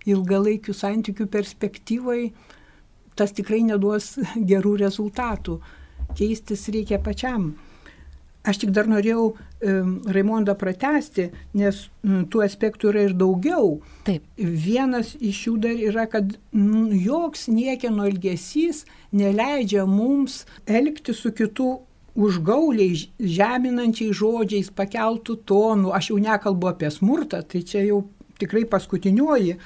ilgalaikių 0.09 0.75
santykių 0.77 1.27
perspektyvai. 1.33 2.23
Tas 3.19 3.35
tikrai 3.37 3.63
neduos 3.67 4.15
gerų 4.53 4.77
rezultatų. 4.85 5.59
Keistis 6.17 6.69
reikia 6.73 7.01
pačiam. 7.03 7.53
Aš 8.41 8.63
tik 8.63 8.71
dar 8.73 8.87
norėjau 8.89 9.35
Raimondą 9.61 10.55
pratesti, 10.57 11.27
nes 11.53 11.83
tų 12.01 12.41
aspektų 12.47 12.89
yra 12.89 13.03
ir 13.05 13.13
daugiau. 13.13 13.75
Taip. 14.07 14.25
Vienas 14.41 15.13
iš 15.21 15.43
jų 15.45 15.57
dar 15.61 15.83
yra, 15.91 16.07
kad 16.09 16.33
joks 16.97 17.51
niekieno 17.53 18.07
elgesys 18.09 18.87
neleidžia 19.13 19.85
mums 19.85 20.47
elgti 20.65 21.13
su 21.13 21.35
kitu 21.37 21.69
užgauliai, 22.17 22.97
žeminančiai 23.21 24.15
žodžiais, 24.17 24.73
pakeltų 24.73 25.37
tonų, 25.47 25.93
aš 25.95 26.11
jau 26.11 26.19
nekalbu 26.25 26.73
apie 26.73 26.91
smurtą, 26.93 27.43
tai 27.45 27.61
čia 27.67 27.85
jau 27.85 28.03
tikrai 28.41 28.65
paskutinioji, 28.69 29.59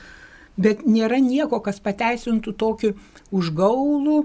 bet 0.57 0.85
nėra 0.87 1.21
nieko, 1.23 1.61
kas 1.65 1.81
pateisintų 1.85 2.55
tokį 2.61 2.93
užgaulų, 3.35 4.19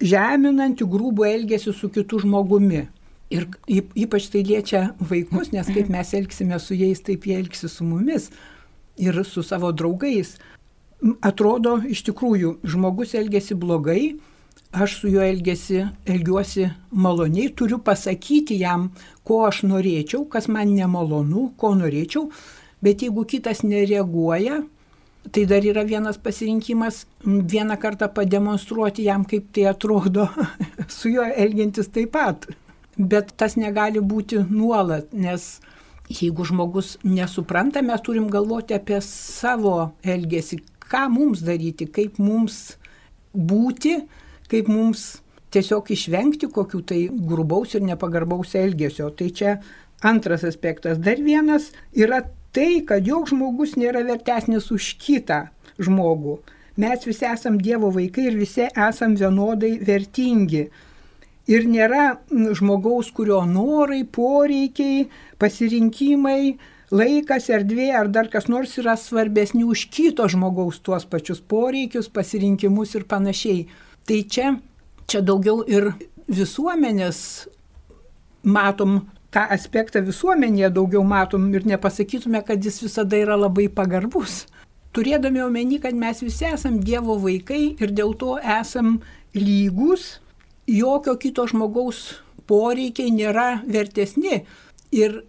žeminantį, 0.00 0.88
grūbų 0.88 1.28
elgesį 1.28 1.74
su 1.76 1.90
kitu 1.92 2.22
žmogumi. 2.22 2.86
Ir 3.32 3.46
ypač 3.96 4.26
tai 4.32 4.42
liečia 4.44 4.90
vaikus, 5.00 5.52
nes 5.54 5.68
kaip 5.72 5.88
mes 5.92 6.10
elgsime 6.16 6.58
su 6.60 6.76
jais, 6.76 7.00
taip 7.00 7.24
jie 7.28 7.38
elgsi 7.40 7.70
su 7.70 7.84
mumis 7.84 8.28
ir 9.00 9.22
su 9.24 9.42
savo 9.42 9.72
draugais. 9.72 10.36
Atrodo, 11.24 11.78
iš 11.88 12.04
tikrųjų, 12.06 12.58
žmogus 12.68 13.14
elgesi 13.18 13.56
blogai, 13.58 14.18
aš 14.72 14.98
su 15.00 15.08
juo 15.10 15.24
elgesi, 15.24 15.80
elgiuosi 16.06 16.68
maloniai, 16.92 17.48
turiu 17.56 17.80
pasakyti 17.82 18.60
jam, 18.60 18.90
ko 19.24 19.42
aš 19.48 19.64
norėčiau, 19.66 20.26
kas 20.28 20.46
man 20.52 20.76
nemalonu, 20.76 21.48
ko 21.56 21.72
norėčiau, 21.78 22.28
bet 22.84 23.02
jeigu 23.02 23.24
kitas 23.28 23.64
nereaguoja, 23.66 24.62
tai 25.30 25.44
dar 25.46 25.64
yra 25.64 25.84
vienas 25.84 26.18
pasirinkimas 26.18 27.06
vieną 27.24 27.76
kartą 27.78 28.08
pademonstruoti 28.14 29.06
jam, 29.06 29.24
kaip 29.24 29.52
tai 29.54 29.68
atrodo 29.70 30.28
su 30.96 31.12
juo 31.12 31.24
elgiantis 31.24 31.92
taip 31.94 32.12
pat. 32.16 32.48
Bet 32.98 33.32
tas 33.40 33.56
negali 33.56 34.02
būti 34.04 34.42
nuolat, 34.50 35.12
nes 35.12 35.60
jeigu 36.12 36.44
žmogus 36.44 36.98
nesupranta, 37.04 37.80
mes 37.82 38.02
turim 38.04 38.28
galvoti 38.30 38.76
apie 38.76 38.98
savo 39.04 39.92
elgesį, 40.04 40.60
ką 40.90 41.06
mums 41.12 41.40
daryti, 41.46 41.88
kaip 41.88 42.18
mums 42.20 42.76
būti, 43.32 44.02
kaip 44.50 44.68
mums 44.68 45.22
tiesiog 45.52 45.88
išvengti 45.92 46.50
kokių 46.52 46.82
tai 46.88 47.00
grubaus 47.28 47.76
ir 47.76 47.84
nepagarbaus 47.86 48.54
elgesio. 48.58 49.08
Tai 49.16 49.30
čia 49.30 49.56
antras 50.02 50.44
aspektas. 50.44 51.00
Dar 51.00 51.20
vienas 51.22 51.70
yra 51.92 52.22
tai, 52.52 52.82
kad 52.86 53.06
joks 53.06 53.32
žmogus 53.32 53.76
nėra 53.80 54.04
vertesnis 54.06 54.70
už 54.74 54.94
kitą 55.02 55.46
žmogų. 55.82 56.38
Mes 56.80 57.04
visi 57.04 57.26
esam 57.28 57.58
Dievo 57.60 57.90
vaikai 57.92 58.30
ir 58.30 58.38
visi 58.40 58.64
esam 58.70 59.16
vienodai 59.18 59.74
vertingi. 59.84 60.66
Ir 61.50 61.66
nėra 61.68 62.18
žmogaus, 62.30 63.10
kurio 63.12 63.42
norai, 63.48 64.04
poreikiai, 64.06 65.08
pasirinkimai, 65.42 66.54
laikas, 66.94 67.48
erdvė 67.52 67.90
ar 67.98 68.08
dar 68.14 68.30
kas 68.32 68.48
nors 68.48 68.76
yra 68.80 68.94
svarbesni 68.96 69.64
už 69.64 69.88
kito 69.92 70.28
žmogaus 70.30 70.78
tuos 70.80 71.04
pačius 71.08 71.42
poreikius, 71.42 72.08
pasirinkimus 72.08 72.94
ir 72.96 73.08
panašiai. 73.10 73.66
Tai 74.06 74.20
čia, 74.28 74.54
čia 75.10 75.20
daugiau 75.20 75.64
ir 75.66 75.92
visuomenės 76.30 77.18
matom 78.42 79.02
tą 79.32 79.46
aspektą 79.56 80.02
visuomenėje 80.04 80.70
daugiau 80.76 81.02
matom 81.04 81.48
ir 81.56 81.66
nepasakytume, 81.68 82.42
kad 82.46 82.64
jis 82.64 82.82
visada 82.84 83.18
yra 83.18 83.38
labai 83.40 83.68
pagarbus. 83.72 84.44
Turėdami 84.92 85.40
omeny, 85.40 85.78
kad 85.80 85.96
mes 85.96 86.20
visi 86.20 86.44
esam 86.50 86.76
Dievo 86.84 87.16
vaikai 87.20 87.62
ir 87.80 87.94
dėl 87.96 88.12
to 88.20 88.36
esam 88.60 88.98
lygus, 89.32 90.18
jokio 90.68 91.16
kito 91.16 91.46
žmogaus 91.48 92.20
poreikiai 92.46 93.12
nėra 93.14 93.62
vertesni 93.64 94.42
ir 94.92 95.22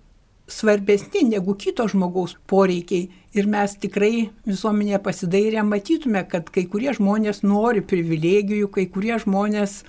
svarbesni 0.51 1.23
negu 1.29 1.55
kito 1.55 1.87
žmogaus 1.87 2.35
poreikiai. 2.47 3.07
Ir 3.33 3.47
mes 3.49 3.71
tikrai 3.81 4.27
visuomenėje 4.45 4.99
pasidairę 5.01 5.63
matytume, 5.65 6.21
kad 6.29 6.51
kai 6.53 6.67
kurie 6.69 6.91
žmonės 6.93 7.41
nori 7.47 7.81
privilegijų, 7.81 8.67
kai 8.69 8.85
kurie 8.91 9.15
žmonės 9.23 9.79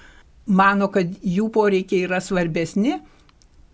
mano, 0.47 0.89
kad 0.95 1.11
jų 1.21 1.51
poreikiai 1.53 2.07
yra 2.07 2.23
svarbesni, 2.25 3.01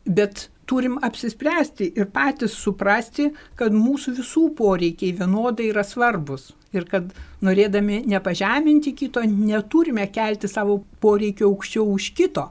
bet 0.06 0.48
turim 0.70 0.98
apsispręsti 1.02 1.90
ir 1.98 2.06
patys 2.14 2.54
suprasti, 2.54 3.30
kad 3.58 3.74
mūsų 3.74 4.14
visų 4.20 4.44
poreikiai 4.58 5.16
vienodai 5.18 5.70
yra 5.72 5.82
svarbus. 5.86 6.52
Ir 6.70 6.86
kad 6.86 7.08
norėdami 7.42 8.04
nepažeminti 8.06 8.92
kito, 8.94 9.24
neturime 9.26 10.06
kelti 10.14 10.48
savo 10.48 10.78
poreikio 11.02 11.48
aukščiau 11.50 11.88
už 11.96 12.12
kito. 12.14 12.46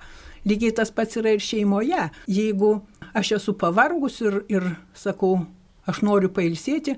Lygiai 0.47 0.75
tas 0.75 0.91
pats 0.91 1.19
yra 1.19 1.31
ir 1.35 1.43
šeimoje. 1.43 2.09
Jeigu 2.27 2.73
aš 3.15 3.37
esu 3.39 3.55
pavargus 3.59 4.19
ir, 4.25 4.41
ir 4.51 4.67
sakau, 4.95 5.45
aš 5.87 6.03
noriu 6.03 6.31
pailsėti, 6.35 6.97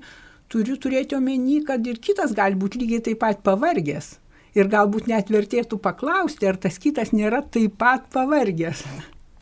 turiu 0.50 0.74
turėti 0.76 1.16
omeny, 1.16 1.62
kad 1.66 1.86
ir 1.86 2.02
kitas 2.02 2.34
gali 2.34 2.58
būti 2.58 2.82
lygiai 2.82 3.06
taip 3.10 3.22
pat 3.22 3.46
pavargęs. 3.46 4.16
Ir 4.58 4.68
galbūt 4.68 5.06
net 5.08 5.30
vertėtų 5.32 5.78
paklausti, 5.80 6.50
ar 6.50 6.58
tas 6.60 6.82
kitas 6.82 7.14
nėra 7.14 7.40
taip 7.46 7.78
pat 7.80 8.10
pavargęs. 8.12 8.82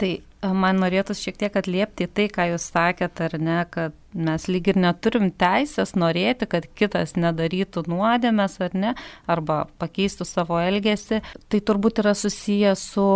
Tai 0.00 0.10
e, 0.16 0.52
man 0.56 0.80
norėtųsi 0.80 1.28
šiek 1.28 1.40
tiek 1.42 1.56
atliepti 1.60 2.08
tai, 2.08 2.26
ką 2.32 2.46
jūs 2.54 2.70
sakėt, 2.72 3.20
ar 3.26 3.36
ne, 3.40 3.58
kad 3.68 3.96
mes 4.16 4.46
lyg 4.48 4.72
ir 4.72 4.80
neturim 4.80 5.28
teisės 5.30 5.92
norėti, 5.98 6.48
kad 6.50 6.66
kitas 6.78 7.14
nedarytų 7.20 7.84
nuodėmės, 7.90 8.56
ar 8.64 8.74
ne, 8.74 8.94
arba 9.30 9.66
pakeistų 9.82 10.26
savo 10.28 10.60
elgesį. 10.62 11.20
Tai 11.52 11.62
turbūt 11.68 12.00
yra 12.04 12.16
susiję 12.16 12.72
su 12.80 13.06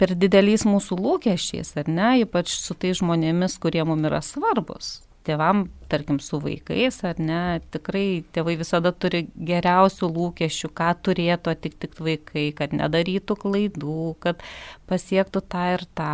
per 0.00 0.14
dideliais 0.16 0.64
mūsų 0.64 0.96
lūkesčiais, 1.02 1.74
ar 1.82 1.90
ne, 1.90 2.14
ypač 2.22 2.54
su 2.56 2.78
tai 2.78 2.94
žmonėmis, 2.96 3.58
kurie 3.60 3.84
mums 3.84 4.08
yra 4.08 4.22
svarbus. 4.24 5.00
Tėvam, 5.26 5.64
tarkim, 5.90 6.20
su 6.22 6.40
vaikais, 6.42 7.00
ar 7.06 7.18
ne, 7.20 7.60
tikrai 7.74 8.22
tėvai 8.34 8.56
visada 8.60 8.92
turi 8.92 9.26
geriausių 9.34 10.10
lūkesčių, 10.14 10.70
ką 10.76 10.90
turėtų 11.06 11.54
atitikti 11.54 12.06
vaikai, 12.06 12.46
kad 12.56 12.76
nedarytų 12.76 13.36
klaidų, 13.44 14.14
kad 14.22 14.44
pasiektų 14.90 15.44
tą 15.50 15.66
ir 15.76 15.86
tą. 15.98 16.12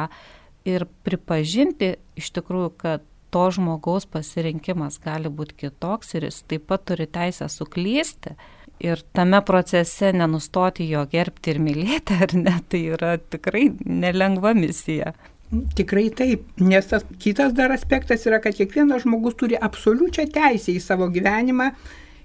Ir 0.67 0.89
pripažinti 1.07 1.95
iš 2.19 2.33
tikrųjų, 2.35 2.73
kad 2.81 3.05
to 3.31 3.45
žmogaus 3.55 4.07
pasirinkimas 4.11 4.99
gali 5.03 5.31
būti 5.31 5.59
kitoks 5.67 6.15
ir 6.17 6.27
jis 6.29 6.43
taip 6.49 6.67
pat 6.71 6.87
turi 6.89 7.07
teisę 7.07 7.49
suklysti. 7.53 8.35
Ir 8.83 9.01
tame 9.17 9.39
procese 9.47 10.11
nenustoti 10.13 10.85
jo 10.91 11.07
gerbti 11.09 11.55
ir 11.55 11.61
mylėti, 11.65 12.19
ar 12.27 12.35
ne, 12.37 12.59
tai 12.69 12.83
yra 12.93 13.15
tikrai 13.17 13.71
nelengva 13.85 14.53
misija. 14.57 15.15
Tikrai 15.51 16.09
taip, 16.11 16.47
nes 16.59 16.89
tas 16.91 17.05
kitas 17.23 17.53
dar 17.55 17.71
aspektas 17.71 18.25
yra, 18.27 18.41
kad 18.43 18.57
kiekvienas 18.57 19.05
žmogus 19.05 19.37
turi 19.39 19.59
absoliučią 19.69 20.27
teisę 20.35 20.75
į 20.75 20.81
savo 20.83 21.07
gyvenimą 21.15 21.71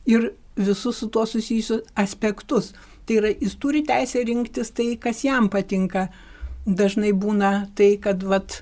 ir 0.09 0.31
visus 0.57 0.97
su 0.97 1.09
tuo 1.13 1.27
susijusius 1.29 1.85
aspektus. 1.95 2.71
Tai 3.05 3.19
yra, 3.21 3.31
jis 3.37 3.55
turi 3.61 3.83
teisę 3.85 4.25
rinktis 4.25 4.73
tai, 4.73 4.95
kas 5.01 5.23
jam 5.25 5.51
patinka. 5.53 6.09
Dažnai 6.65 7.13
būna 7.17 7.53
tai, 7.77 7.95
kad 8.01 8.21
vat, 8.25 8.61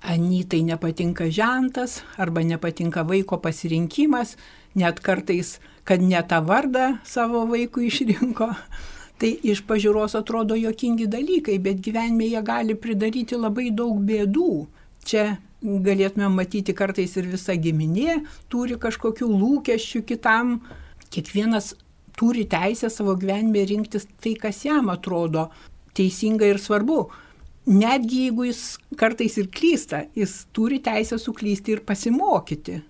Anytai 0.00 0.62
nepatinka 0.64 1.26
žentas 1.28 2.00
arba 2.16 2.40
nepatinka 2.40 3.02
vaiko 3.04 3.36
pasirinkimas, 3.36 4.38
net 4.72 5.00
kartais, 5.04 5.58
kad 5.84 6.00
ne 6.00 6.22
tą 6.24 6.40
vardą 6.40 6.94
savo 7.04 7.44
vaikui 7.50 7.90
išrinko. 7.90 8.48
Tai 9.20 9.30
iš 9.44 9.60
pažiūros 9.68 10.14
atrodo 10.16 10.56
jokingi 10.56 11.04
dalykai, 11.12 11.58
bet 11.60 11.82
gyvenime 11.84 12.30
jie 12.30 12.40
gali 12.44 12.76
pridaryti 12.76 13.36
labai 13.36 13.68
daug 13.76 13.98
bėdų. 14.08 14.52
Čia 15.04 15.24
galėtume 15.60 16.30
matyti 16.32 16.72
kartais 16.76 17.16
ir 17.20 17.28
visa 17.28 17.52
giminė 17.52 18.22
turi 18.52 18.78
kažkokių 18.80 19.28
lūkesčių 19.28 20.02
kitam. 20.08 20.60
Kiekvienas 21.12 21.74
turi 22.16 22.46
teisę 22.48 22.88
savo 22.92 23.16
gyvenime 23.20 23.66
rinktis 23.68 24.08
tai, 24.22 24.34
kas 24.40 24.64
jam 24.64 24.88
atrodo 24.92 25.50
teisinga 25.96 26.48
ir 26.48 26.60
svarbu. 26.62 27.02
Netgi 27.70 28.24
jeigu 28.24 28.48
jis 28.48 28.62
kartais 28.96 29.36
ir 29.36 29.50
klysta, 29.52 30.06
jis 30.16 30.46
turi 30.56 30.80
teisę 30.80 31.20
suklysti 31.20 31.76
ir 31.76 31.84
pasimokyti. 31.84 32.80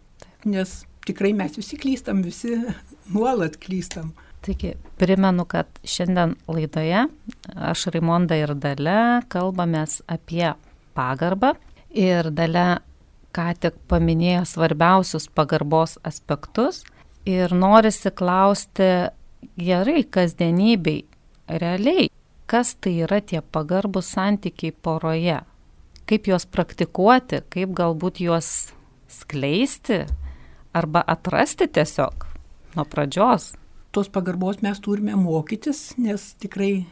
Nes 0.46 0.80
tikrai 1.06 1.34
mes 1.34 1.58
visi 1.58 1.78
klystam, 1.80 2.22
visi 2.22 2.54
nuolat 3.10 3.58
klystam. 3.58 4.12
Taigi, 4.40 4.72
primenu, 4.96 5.44
kad 5.44 5.66
šiandien 5.84 6.32
laidoje 6.48 7.04
aš 7.54 7.86
Raimonda 7.92 8.38
ir 8.40 8.54
Dale 8.56 9.20
kalbamės 9.28 9.98
apie 10.08 10.54
pagarbą 10.96 11.52
ir 11.92 12.30
Dale 12.32 12.80
ką 13.36 13.50
tik 13.60 13.76
paminėjo 13.90 14.46
svarbiausius 14.48 15.28
pagarbos 15.36 15.98
aspektus 16.08 16.80
ir 17.28 17.52
norisi 17.52 18.10
klausti 18.16 18.88
gerai 19.60 20.06
kasdienybei, 20.08 21.04
realiai, 21.60 22.08
kas 22.48 22.74
tai 22.80 22.96
yra 23.04 23.20
tie 23.20 23.44
pagarbus 23.44 24.08
santykiai 24.16 24.72
poroje, 24.72 25.38
kaip 26.08 26.32
juos 26.32 26.48
praktikuoti, 26.48 27.44
kaip 27.52 27.76
galbūt 27.76 28.24
juos 28.24 28.70
skleisti 29.10 30.06
arba 30.72 31.04
atrasti 31.06 31.68
tiesiog 31.68 32.30
nuo 32.76 32.88
pradžios 32.88 33.52
tos 33.90 34.08
pagarbos 34.08 34.62
mes 34.62 34.80
turime 34.80 35.16
mokytis, 35.18 35.90
nes 35.98 36.32
tikrai 36.40 36.86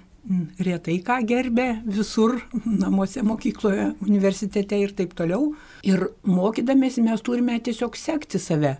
retai 0.61 0.99
ką 1.05 1.21
gerbė 1.29 1.69
visur, 1.87 2.39
namuose, 2.83 3.23
mokykloje, 3.27 3.93
universitete 4.07 4.79
ir 4.83 4.95
taip 4.99 5.15
toliau. 5.19 5.53
Ir 5.87 6.09
mokydamėsi 6.27 7.05
mes 7.07 7.23
turime 7.25 7.59
tiesiog 7.61 7.97
sekti 7.97 8.41
save. 8.43 8.77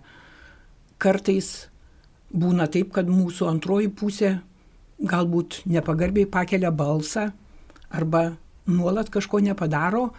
Kartais 0.99 1.69
būna 2.29 2.67
taip, 2.71 2.91
kad 2.93 3.09
mūsų 3.09 3.47
antroji 3.49 3.89
pusė 3.89 4.37
galbūt 4.99 5.61
nepagarbiai 5.71 6.27
pakelia 6.29 6.71
balsą 6.75 7.29
arba 7.89 8.33
nuolat 8.69 9.09
kažko 9.09 9.39
nepadaro, 9.41 10.09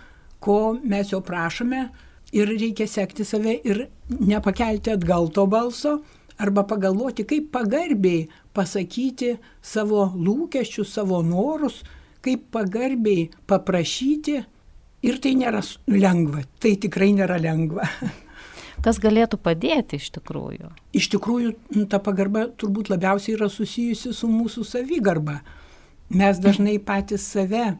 ko 0.41 0.73
mes 0.83 1.13
jo 1.13 1.21
prašome 1.21 1.91
ir 2.33 2.49
reikia 2.49 2.89
sekti 2.89 3.27
save 3.29 3.59
ir 3.67 3.85
nepakelti 4.09 4.95
atgal 4.95 5.29
to 5.35 5.45
balso 5.51 5.99
arba 6.41 6.65
pagalvoti, 6.69 7.27
kaip 7.29 7.51
pagarbiai 7.55 8.29
pasakyti 8.57 9.35
savo 9.63 10.09
lūkesčius, 10.17 10.95
savo 10.97 11.21
norus, 11.27 11.83
kaip 12.25 12.49
pagarbiai 12.55 13.29
paprašyti. 13.51 14.41
Ir 15.01 15.17
tai 15.25 15.33
nėra 15.33 15.63
lengva, 15.89 16.43
tai 16.61 16.75
tikrai 16.81 17.15
nėra 17.17 17.39
lengva. 17.41 17.87
Kas 18.85 18.97
galėtų 19.01 19.37
padėti 19.41 19.99
iš 20.01 20.09
tikrųjų? 20.17 20.71
Iš 20.97 21.09
tikrųjų, 21.15 21.53
ta 21.93 22.01
pagarba 22.01 22.47
turbūt 22.61 22.89
labiausiai 22.93 23.37
yra 23.37 23.49
susijusi 23.53 24.13
su 24.17 24.29
mūsų 24.29 24.65
savigarba. 24.65 25.41
Mes 26.11 26.41
dažnai 26.43 26.79
patys 26.83 27.27
save 27.29 27.75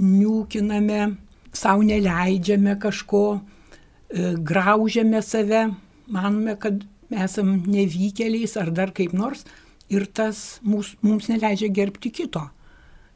niūkiname, 0.00 1.14
savo 1.54 1.84
neleidžiame 1.86 2.76
kažko, 2.80 3.24
e, 3.38 4.32
graužiame 4.40 5.20
save, 5.22 5.68
manome, 6.08 6.56
kad 6.58 6.80
esam 7.10 7.56
nevykėliais 7.66 8.56
ar 8.60 8.70
dar 8.74 8.92
kaip 8.96 9.12
nors 9.16 9.44
ir 9.92 10.06
tas 10.06 10.60
mūs, 10.64 10.94
mums 11.04 11.28
neleidžia 11.28 11.68
gerbti 11.74 12.12
kito. 12.14 12.46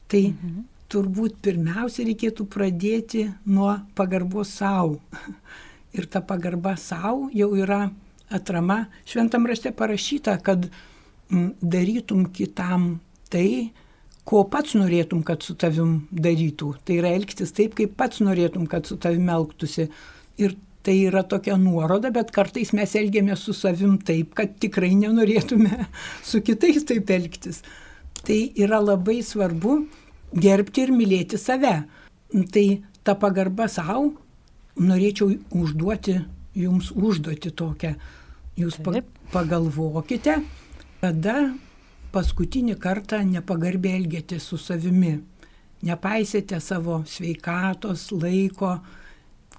Tai 0.09 0.21
mhm. 0.31 0.67
turbūt 0.93 1.41
pirmiausia 1.45 2.07
reikėtų 2.09 2.49
pradėti 2.53 3.29
nuo 3.47 3.75
pagarbos 3.99 4.55
savo. 4.61 5.01
Ir 5.97 6.05
ta 6.13 6.21
pagarba 6.21 6.75
savo 6.77 7.31
jau 7.33 7.49
yra 7.57 7.87
atrama. 8.31 8.87
Šventam 9.09 9.47
rašte 9.49 9.73
parašyta, 9.73 10.37
kad 10.45 10.69
darytum 11.29 12.27
kitam 12.33 12.99
tai, 13.33 13.73
ko 14.29 14.43
pats 14.53 14.77
norėtum, 14.77 15.23
kad 15.25 15.45
su 15.45 15.57
tavim 15.57 16.03
darytų. 16.13 16.75
Tai 16.85 16.99
yra 17.01 17.15
elgtis 17.17 17.55
taip, 17.57 17.75
kaip 17.79 17.97
pats 17.97 18.21
norėtum, 18.25 18.69
kad 18.69 18.89
su 18.89 18.99
tavim 19.01 19.29
elgtųsi. 19.33 19.89
Ir 20.41 20.57
tai 20.89 20.97
yra 21.05 21.21
tokia 21.29 21.59
nuoroda, 21.61 22.09
bet 22.15 22.33
kartais 22.33 22.73
mes 22.73 22.95
elgiamės 22.97 23.43
su 23.45 23.53
savim 23.53 23.99
taip, 24.01 24.33
kad 24.39 24.55
tikrai 24.63 24.95
nenorėtume 24.97 25.85
su 26.31 26.41
kitais 26.41 26.89
taip 26.89 27.13
elgtis. 27.13 27.61
Tai 28.25 28.39
yra 28.57 28.81
labai 28.81 29.21
svarbu 29.25 29.83
gerbti 30.33 30.87
ir 30.87 30.95
mylėti 30.97 31.37
save. 31.41 31.77
Tai 32.29 32.67
ta 33.05 33.15
pagarba 33.21 33.69
savo, 33.73 34.11
norėčiau 34.81 35.37
užduoti 35.57 36.19
jums 36.59 36.91
užduoti 36.95 37.53
tokią. 37.55 37.95
Jūs 38.59 38.81
Taip. 38.83 39.07
pagalvokite, 39.33 40.41
kada 41.03 41.37
paskutinį 42.15 42.75
kartą 42.83 43.21
nepagarbiai 43.29 44.01
elgėtės 44.01 44.49
su 44.51 44.59
savimi. 44.59 45.19
Nepaisėte 45.87 46.59
savo 46.61 47.05
sveikatos, 47.07 48.09
laiko, 48.11 48.79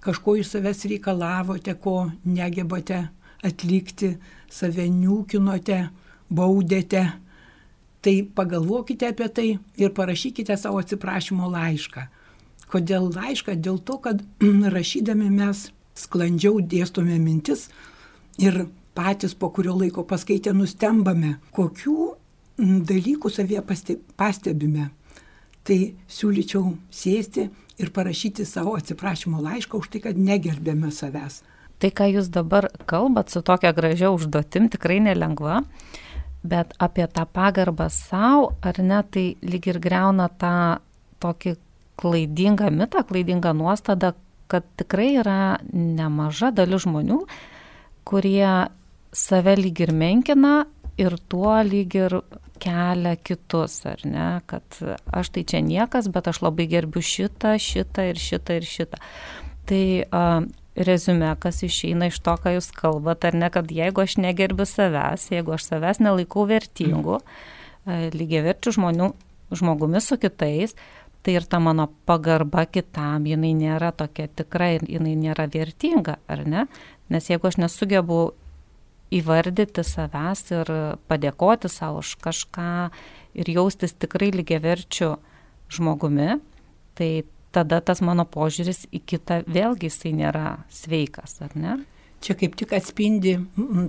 kažko 0.04 0.36
iš 0.40 0.54
savęs 0.54 0.86
reikalavote, 0.90 1.74
ko 1.76 2.12
negebate 2.24 3.08
atlikti, 3.46 4.16
save 4.52 4.88
niūkinote, 4.92 5.80
baudėte. 6.30 7.04
Tai 8.00 8.16
pagalvokite 8.36 9.10
apie 9.12 9.28
tai 9.28 9.48
ir 9.78 9.92
parašykite 9.96 10.56
savo 10.58 10.80
atsiprašymo 10.80 11.50
laišką. 11.52 12.06
Kodėl 12.72 13.10
laišką? 13.12 13.58
Dėl 13.60 13.82
to, 13.84 13.98
kad 14.04 14.24
rašydami 14.78 15.30
mes 15.34 15.68
sklandžiau 16.00 16.62
dėstome 16.62 17.18
mintis 17.20 17.68
ir 18.40 18.68
patys 18.96 19.36
po 19.36 19.50
kurio 19.56 19.76
laiko 19.76 20.06
paskaitę 20.08 20.54
nustembame, 20.56 21.38
kokių 21.56 22.14
dalykų 22.60 23.32
savie 23.32 23.60
pastebime. 24.20 24.90
Tai 25.64 25.80
siūlyčiau 26.10 26.72
sėsti 26.92 27.50
ir 27.80 27.94
parašyti 27.96 28.46
savo 28.46 28.76
atsiprašymo 28.78 29.42
laišką 29.44 29.80
už 29.80 29.90
tai, 29.94 30.04
kad 30.04 30.20
negerbėme 30.20 30.92
savęs. 30.94 31.42
Tai, 31.80 31.92
ką 31.96 32.10
jūs 32.12 32.28
dabar 32.34 32.68
kalbat 32.90 33.32
su 33.32 33.42
tokia 33.46 33.72
gražia 33.76 34.12
užduotim, 34.12 34.68
tikrai 34.72 35.00
nelengva, 35.04 35.62
bet 36.44 36.74
apie 36.80 37.08
tą 37.08 37.24
pagarbą 37.24 37.88
savo, 37.94 38.52
ar 38.60 38.82
ne, 38.84 39.00
tai 39.08 39.26
lyg 39.42 39.70
ir 39.72 39.80
greuna 39.80 40.28
tą 40.28 40.80
tokį 41.24 41.56
klaidingą 42.00 42.72
mitą, 42.72 43.04
klaidingą 43.08 43.54
nuostadą, 43.56 44.14
kad 44.52 44.68
tikrai 44.80 45.14
yra 45.22 45.40
nemaža 45.72 46.52
dalis 46.56 46.84
žmonių, 46.84 47.22
kurie 48.08 48.70
save 49.14 49.56
lyg 49.60 49.80
ir 49.84 49.94
menkina 49.96 50.66
ir 51.00 51.16
tuo 51.32 51.56
lyg 51.66 51.96
ir 51.98 52.20
kelia 52.60 53.16
kitus, 53.16 53.80
ar 53.88 54.04
ne, 54.04 54.30
kad 54.50 54.80
aš 55.16 55.32
tai 55.36 55.46
čia 55.48 55.64
niekas, 55.64 56.12
bet 56.12 56.28
aš 56.28 56.42
labai 56.44 56.68
gerbiu 56.72 57.04
šitą, 57.04 57.56
šitą 57.56 58.10
ir 58.12 58.20
šitą 58.20 58.60
ir 58.60 58.68
šitą. 58.68 59.00
Tai 59.70 59.84
uh, 60.04 60.50
rezume, 60.80 61.36
kas 61.40 61.64
išeina 61.64 62.10
iš 62.10 62.20
to, 62.24 62.36
ką 62.40 62.56
jūs 62.56 62.72
kalbate, 62.76 63.30
ar 63.30 63.38
ne, 63.38 63.50
kad 63.54 63.72
jeigu 63.72 64.04
aš 64.04 64.18
negerbiu 64.22 64.68
savęs, 64.70 65.30
jeigu 65.34 65.56
aš 65.56 65.68
savęs 65.72 66.00
nelaikau 66.04 66.46
vertingu, 66.50 67.20
lygiai 67.88 68.46
verčių 68.48 68.76
žmonių, 68.78 69.12
žmogumi 69.60 70.02
su 70.04 70.20
kitais, 70.22 70.76
tai 71.26 71.36
ir 71.36 71.48
ta 71.50 71.60
mano 71.60 71.90
pagarba 72.08 72.64
kitam, 72.70 73.28
jinai 73.28 73.52
nėra 73.58 73.92
tokia 73.96 74.30
tikra 74.32 74.74
ir 74.78 74.86
jinai 74.88 75.18
nėra 75.20 75.50
vertinga, 75.52 76.20
ar 76.32 76.46
ne? 76.48 76.68
Nes 77.12 77.28
jeigu 77.28 77.50
aš 77.50 77.58
nesugebu 77.60 78.20
įvardyti 79.14 79.84
savęs 79.86 80.46
ir 80.54 80.72
padėkoti 81.10 81.72
savo 81.72 82.04
už 82.04 82.16
kažką 82.24 82.72
ir 83.40 83.52
jaustis 83.56 83.96
tikrai 83.98 84.32
lygiaverčiu 84.36 85.16
žmogumi, 85.70 86.40
tai 86.98 87.26
tada 87.54 87.82
tas 87.82 88.02
mano 88.06 88.26
požiūris 88.30 88.86
į 88.94 89.02
kitą 89.10 89.42
vėlgi 89.50 89.90
jisai 89.90 90.14
nėra 90.18 90.60
sveikas, 90.74 91.40
ar 91.46 91.56
ne? 91.58 91.80
čia 92.22 92.36
kaip 92.36 92.56
tik 92.60 92.74
atspindi 92.76 93.38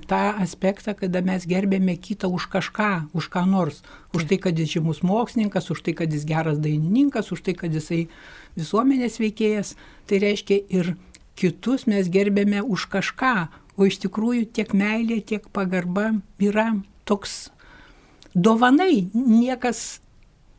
tą 0.08 0.20
aspektą, 0.42 0.94
kada 0.94 1.22
mes 1.22 1.46
gerbėme 1.50 1.96
kitą 1.98 2.30
už 2.30 2.46
kažką, 2.52 3.10
už 3.12 3.28
ką 3.30 3.44
nors. 3.46 3.82
Už 4.14 4.26
tai, 4.30 4.38
kad 4.38 4.58
jis 4.58 4.76
žymus 4.76 5.02
mokslininkas, 5.02 5.70
už 5.70 5.82
tai, 5.82 5.94
kad 5.98 6.12
jis 6.12 6.24
geras 6.28 6.58
dainininkas, 6.62 7.32
už 7.34 7.42
tai, 7.42 7.54
kad 7.58 7.74
jisai 7.74 8.06
visuomenės 8.58 9.18
veikėjas. 9.22 9.74
Tai 10.06 10.22
reiškia 10.22 10.60
ir 10.70 10.94
kitus 11.34 11.88
mes 11.90 12.10
gerbėme 12.10 12.62
už 12.62 12.86
kažką. 12.92 13.50
O 13.80 13.86
iš 13.88 13.96
tikrųjų 14.02 14.44
tiek 14.52 14.74
meilė, 14.76 15.22
tiek 15.24 15.46
pagarba 15.56 16.10
yra 16.36 16.74
toks 17.08 17.48
dovanai. 18.34 19.06
Niekas, 19.14 20.00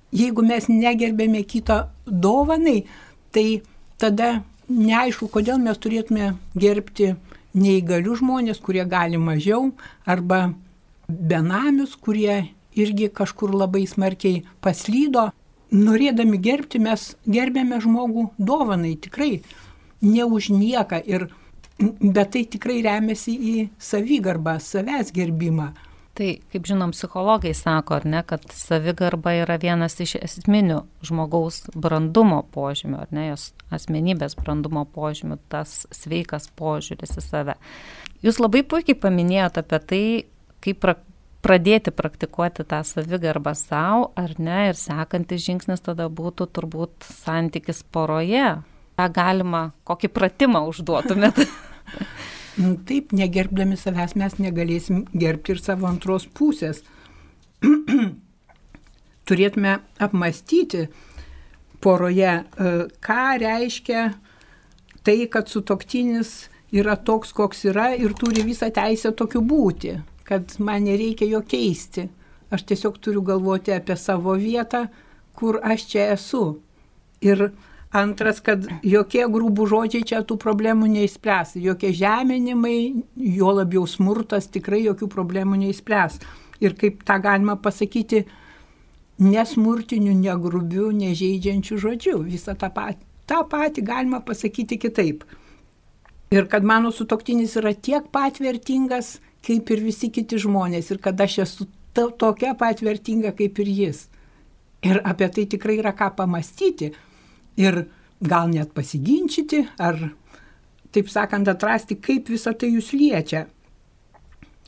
jeigu 0.09 0.41
mes 0.41 0.65
negerbėme 0.71 1.43
kito 1.45 1.83
dovanai, 2.05 2.87
tai 3.29 3.61
tada 4.01 4.39
neaišku, 4.71 5.29
kodėl 5.29 5.61
mes 5.61 5.77
turėtume 5.77 6.33
gerbti 6.57 7.13
neįgalių 7.53 8.17
žmonės, 8.21 8.61
kurie 8.63 8.87
gali 8.89 9.19
mažiau, 9.21 9.69
arba 10.09 10.53
benamius, 11.07 11.93
kurie 11.99 12.47
irgi 12.73 13.11
kažkur 13.11 13.53
labai 13.53 13.83
smarkiai 13.87 14.45
paslydo. 14.63 15.29
Norėdami 15.71 16.39
gerbti, 16.41 16.81
mes 16.83 17.13
gerbėme 17.29 17.77
žmogų 17.83 18.31
dovanai, 18.39 18.97
tikrai 18.99 19.43
ne 20.01 20.25
už 20.25 20.49
nieką, 20.51 20.99
ir, 21.07 21.29
bet 21.79 22.33
tai 22.33 22.43
tikrai 22.49 22.81
remiasi 22.85 23.37
į 23.37 23.55
savigarbą, 23.81 24.57
savęs 24.61 25.13
gerbimą. 25.15 25.71
Tai, 26.17 26.27
kaip 26.51 26.65
žinom, 26.67 26.91
psichologai 26.91 27.53
sako, 27.55 28.01
ar 28.01 28.05
ne, 28.05 28.19
kad 28.27 28.43
savigarba 28.51 29.31
yra 29.39 29.55
vienas 29.61 29.95
iš 30.03 30.17
esminių 30.19 30.81
žmogaus 31.07 31.63
brandumo 31.71 32.41
požymių, 32.51 32.97
ar 33.05 33.13
ne, 33.15 33.29
jos 33.29 33.53
asmenybės 33.71 34.35
brandumo 34.35 34.83
požymių, 34.91 35.39
tas 35.49 35.85
sveikas 35.95 36.49
požiūris 36.59 37.15
į 37.15 37.23
save. 37.23 37.55
Jūs 38.25 38.41
labai 38.43 38.65
puikiai 38.67 38.99
paminėjote 38.99 39.63
apie 39.63 39.79
tai, 39.87 40.03
kaip 40.61 40.83
pra 40.83 40.97
pradėti 41.41 41.89
praktikuoti 41.95 42.65
tą 42.69 42.81
savigarbą 42.85 43.53
savo, 43.57 44.11
ar 44.19 44.35
ne, 44.37 44.67
ir 44.69 44.77
sekantis 44.77 45.41
žingsnis 45.47 45.81
tada 45.81 46.05
būtų 46.09 46.47
turbūt 46.53 47.07
santykis 47.23 47.81
poroje. 47.91 48.59
Ką 48.99 49.07
galima, 49.15 49.71
kokį 49.87 50.11
pratimą 50.13 50.65
užduotumėt? 50.71 51.45
Nu, 52.59 52.75
taip, 52.75 53.13
negerbdami 53.15 53.77
savęs 53.79 54.11
mes 54.19 54.33
negalėsim 54.43 55.05
gerbti 55.15 55.53
ir 55.55 55.61
savo 55.63 55.87
antros 55.87 56.25
pusės. 56.35 56.81
Turėtume 59.29 59.77
apmastyti 60.03 60.89
poroje, 61.81 62.33
e, 62.43 62.73
ką 63.07 63.23
reiškia 63.41 64.03
tai, 65.07 65.15
kad 65.31 65.47
sutoktinis 65.49 66.49
yra 66.75 66.97
toks, 66.99 67.31
koks 67.35 67.65
yra 67.71 67.91
ir 67.95 68.13
turi 68.19 68.43
visą 68.45 68.69
teisę 68.73 69.13
tokiu 69.15 69.41
būti, 69.41 69.95
kad 70.27 70.55
man 70.59 70.85
nereikia 70.89 71.31
jo 71.31 71.41
keisti. 71.47 72.09
Aš 72.51 72.67
tiesiog 72.67 72.99
turiu 72.99 73.23
galvoti 73.23 73.71
apie 73.71 73.95
savo 73.95 74.35
vietą, 74.35 74.85
kur 75.39 75.61
aš 75.63 75.87
čia 75.93 76.09
esu. 76.17 76.59
Ir 77.23 77.47
Antras, 77.91 78.37
kad 78.39 78.63
jokie 78.87 79.25
grūbų 79.27 79.65
žodžiai 79.67 80.05
čia 80.07 80.21
tų 80.23 80.37
problemų 80.39 80.87
neįspręs, 80.93 81.57
jokie 81.59 81.89
žeminimai, 81.91 83.03
jo 83.19 83.51
labiau 83.51 83.83
smurtas 83.83 84.47
tikrai 84.47 84.85
jokių 84.85 85.09
problemų 85.11 85.59
neįspręs. 85.65 86.21
Ir 86.63 86.77
kaip 86.79 87.01
tą 87.03 87.17
galima 87.19 87.57
pasakyti, 87.59 88.21
nesmurtiniu, 89.19 90.13
negrubiu, 90.15 90.87
nežeidžiančiu 90.95 91.81
žodžiu. 91.83 92.21
Visą 92.23 92.55
tą 92.55 92.71
patį, 92.71 93.03
tą 93.27 93.41
patį 93.51 93.83
galima 93.91 94.23
pasakyti 94.23 94.79
kitaip. 94.79 95.27
Ir 96.31 96.47
kad 96.47 96.63
mano 96.63 96.93
sutoktinis 96.95 97.57
yra 97.59 97.75
tiek 97.75 98.07
pat 98.07 98.39
vertingas, 98.39 99.17
kaip 99.43 99.67
ir 99.67 99.83
visi 99.83 100.13
kiti 100.15 100.39
žmonės. 100.39 100.95
Ir 100.95 101.03
kad 101.03 101.19
aš 101.19 101.41
esu 101.43 101.67
to, 101.91 102.07
tokia 102.07 102.55
pat 102.55 102.79
vertinga 102.79 103.35
kaip 103.35 103.59
ir 103.59 103.77
jis. 103.83 104.05
Ir 104.87 105.03
apie 105.03 105.27
tai 105.27 105.49
tikrai 105.49 105.81
yra 105.83 105.91
ką 105.91 106.13
pamastyti 106.15 106.93
ir 107.57 107.85
gal 108.21 108.49
net 108.51 108.73
pasiginčyti, 108.75 109.63
ar, 109.81 109.97
taip 110.93 111.09
sakant, 111.09 111.49
atrasti, 111.49 111.97
kaip 111.97 112.29
visą 112.29 112.53
tai 112.57 112.71
jūs 112.75 112.91
liečia. 112.93 113.47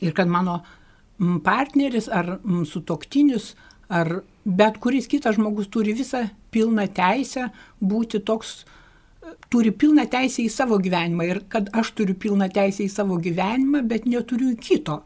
Ir 0.02 0.12
kad 0.16 0.28
mano 0.28 0.62
partneris 1.44 2.08
ar 2.10 2.38
sutoktinius, 2.66 3.54
ar 3.88 4.22
bet 4.44 4.80
kuris 4.82 5.06
kitas 5.06 5.36
žmogus 5.38 5.70
turi 5.70 5.94
visą 5.94 6.26
pilną 6.50 6.88
teisę 6.94 7.48
būti 7.80 8.20
toks, 8.26 8.64
turi 9.52 9.70
pilną 9.70 10.04
teisę 10.10 10.42
į 10.44 10.50
savo 10.52 10.78
gyvenimą 10.82 11.28
ir 11.28 11.42
kad 11.48 11.70
aš 11.72 11.94
turiu 11.98 12.16
pilną 12.18 12.48
teisę 12.52 12.84
į 12.84 12.90
savo 12.92 13.20
gyvenimą, 13.22 13.84
bet 13.88 14.06
neturiu 14.06 14.56
kito. 14.60 15.02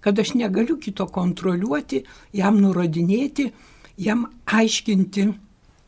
Kad 0.00 0.18
aš 0.18 0.34
negaliu 0.38 0.76
kito 0.78 1.06
kontroliuoti, 1.10 2.02
jam 2.36 2.60
nurodinėti, 2.62 3.48
jam 3.98 4.26
aiškinti 4.46 5.30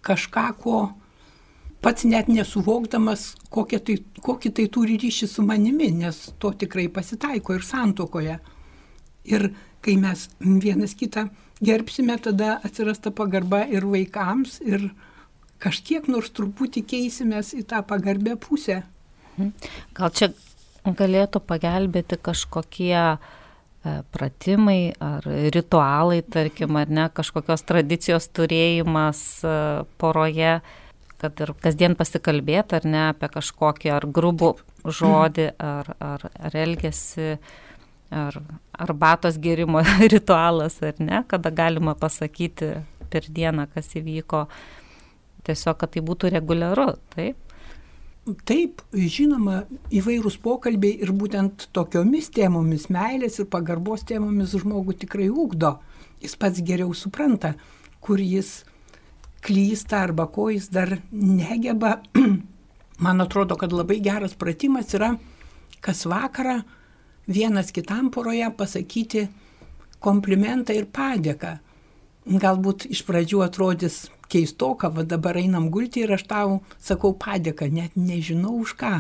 kažką, 0.03 0.47
ko 0.62 0.79
pats 1.85 2.05
net 2.09 2.29
nesuvokdamas, 2.29 3.35
tai, 3.51 3.99
kokį 4.25 4.53
tai 4.55 4.67
turi 4.73 4.99
ryšį 5.01 5.29
su 5.31 5.45
manimi, 5.47 5.91
nes 5.95 6.29
to 6.38 6.53
tikrai 6.53 6.88
pasitaiko 6.93 7.59
ir 7.59 7.67
santokoje. 7.67 8.38
Ir 9.29 9.51
kai 9.85 9.95
mes 10.01 10.27
vienas 10.41 10.97
kitą 10.99 11.29
gerbsime, 11.64 12.17
tada 12.23 12.59
atsiras 12.64 13.01
ta 13.03 13.12
pagarba 13.14 13.64
ir 13.67 13.87
vaikams, 13.87 14.61
ir 14.67 14.91
kažkiek 15.62 16.07
nors 16.11 16.31
truputį 16.35 16.85
keisimės 16.87 17.55
į 17.59 17.64
tą 17.71 17.83
pagarbę 17.87 18.37
pusę. 18.43 18.83
Mhm. 19.37 19.53
Gal 19.95 20.14
čia 20.14 20.33
galėtų 20.87 21.43
pagelbėti 21.45 22.19
kažkokie 22.23 22.95
e, 22.97 23.19
pratimai 24.14 24.95
ar 25.03 25.27
ritualai, 25.27 26.23
tarkim, 26.23 26.79
ar 26.81 26.91
ne, 26.91 27.09
kažkokios 27.14 27.64
tradicijos 27.69 28.31
turėjimas 28.35 29.23
e, 29.45 29.57
poroje, 30.01 30.59
kad 31.18 31.40
ir 31.42 31.52
kasdien 31.62 31.96
pasikalbėti 31.98 32.78
ar 32.78 32.87
ne 32.87 33.00
apie 33.09 33.31
kažkokį 33.33 33.90
ar 33.94 34.07
grubų 34.07 34.52
žodį, 34.87 35.48
ar, 35.59 35.90
ar, 35.98 36.28
ar 36.38 36.57
elgesi, 36.57 37.35
ar 38.14 38.38
arbatos 38.78 39.38
gerimo 39.42 39.83
ritualas, 40.14 40.78
ar 40.83 41.00
ne, 41.02 41.24
kada 41.28 41.50
galima 41.50 41.96
pasakyti 41.98 42.76
per 43.11 43.26
dieną, 43.28 43.66
kas 43.74 43.90
įvyko, 43.98 44.46
tiesiog, 45.48 45.78
kad 45.81 45.94
tai 45.94 46.04
būtų 46.04 46.33
reguliaru, 46.37 46.92
taip. 47.16 47.44
Taip, 48.44 48.83
žinoma, 48.92 49.62
įvairūs 49.94 50.37
pokalbiai 50.44 50.98
ir 51.00 51.14
būtent 51.16 51.70
tokiomis 51.72 52.28
temomis, 52.37 52.90
meilės 52.92 53.38
ir 53.40 53.48
pagarbos 53.48 54.04
temomis 54.09 54.52
žmogų 54.52 54.98
tikrai 55.04 55.31
ūkdo. 55.33 55.78
Jis 56.20 56.35
pats 56.37 56.61
geriau 56.61 56.92
supranta, 56.92 57.54
kur 58.04 58.20
jis 58.20 58.66
klysta 59.44 60.03
arba 60.03 60.27
ko 60.27 60.48
jis 60.51 60.68
dar 60.72 60.98
negeba. 61.12 61.98
Man 63.05 63.20
atrodo, 63.20 63.57
kad 63.57 63.72
labai 63.72 64.01
geras 64.03 64.35
pratimas 64.35 64.94
yra 64.94 65.14
kas 65.81 66.05
vakarą 66.07 66.61
vienas 67.29 67.70
kitam 67.72 68.11
poroje 68.11 68.48
pasakyti 68.57 69.29
komplimentą 70.03 70.74
ir 70.74 70.88
padėką. 70.90 71.59
Galbūt 72.29 72.88
iš 72.92 73.05
pradžių 73.09 73.44
atrodys 73.46 74.09
keistoka, 74.29 74.90
va 74.92 75.05
dabar 75.09 75.38
einam 75.40 75.70
gulti 75.72 76.03
ir 76.05 76.12
aš 76.16 76.27
tau 76.29 76.59
sakau 76.83 77.14
padėką, 77.16 77.70
net 77.72 77.96
nežinau 77.96 78.59
už 78.61 78.74
ką. 78.81 78.92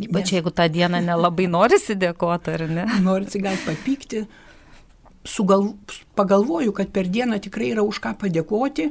Bet 0.00 0.28
čia 0.28 0.38
jeigu 0.38 0.52
tą 0.54 0.68
dieną 0.72 1.00
nelabai 1.04 1.48
norisi 1.56 1.96
dėkoti, 1.96 2.56
ar 2.56 2.66
ne? 2.68 2.86
Norisi 3.04 3.40
gal 3.42 3.56
papykti. 3.64 4.26
Sugal, 5.24 5.66
pagalvoju, 6.16 6.72
kad 6.72 6.92
per 6.92 7.08
dieną 7.12 7.40
tikrai 7.44 7.74
yra 7.74 7.84
už 7.84 8.00
ką 8.00 8.14
padėkoti 8.22 8.88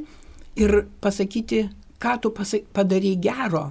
ir 0.56 0.86
pasakyti, 1.00 1.68
ką 2.00 2.16
tu 2.22 2.32
padarai 2.72 3.16
gero. 3.20 3.70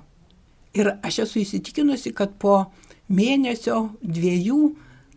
Ir 0.73 0.93
aš 1.01 1.23
esu 1.25 1.41
įsitikinusi, 1.41 2.13
kad 2.13 2.35
po 2.39 2.69
mėnesio, 3.09 3.89
dviejų 4.01 4.59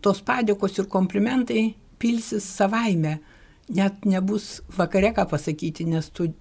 tos 0.03 0.21
padėkos 0.25 0.79
ir 0.79 0.89
komplimentai 0.89 1.73
pilsis 2.01 2.45
savaime. 2.57 3.19
Net 3.69 4.03
nebus 4.05 4.61
vakare 4.75 5.13
ką 5.15 5.27
pasakyti, 5.29 5.85
nes 5.87 6.09
tu 6.09 6.33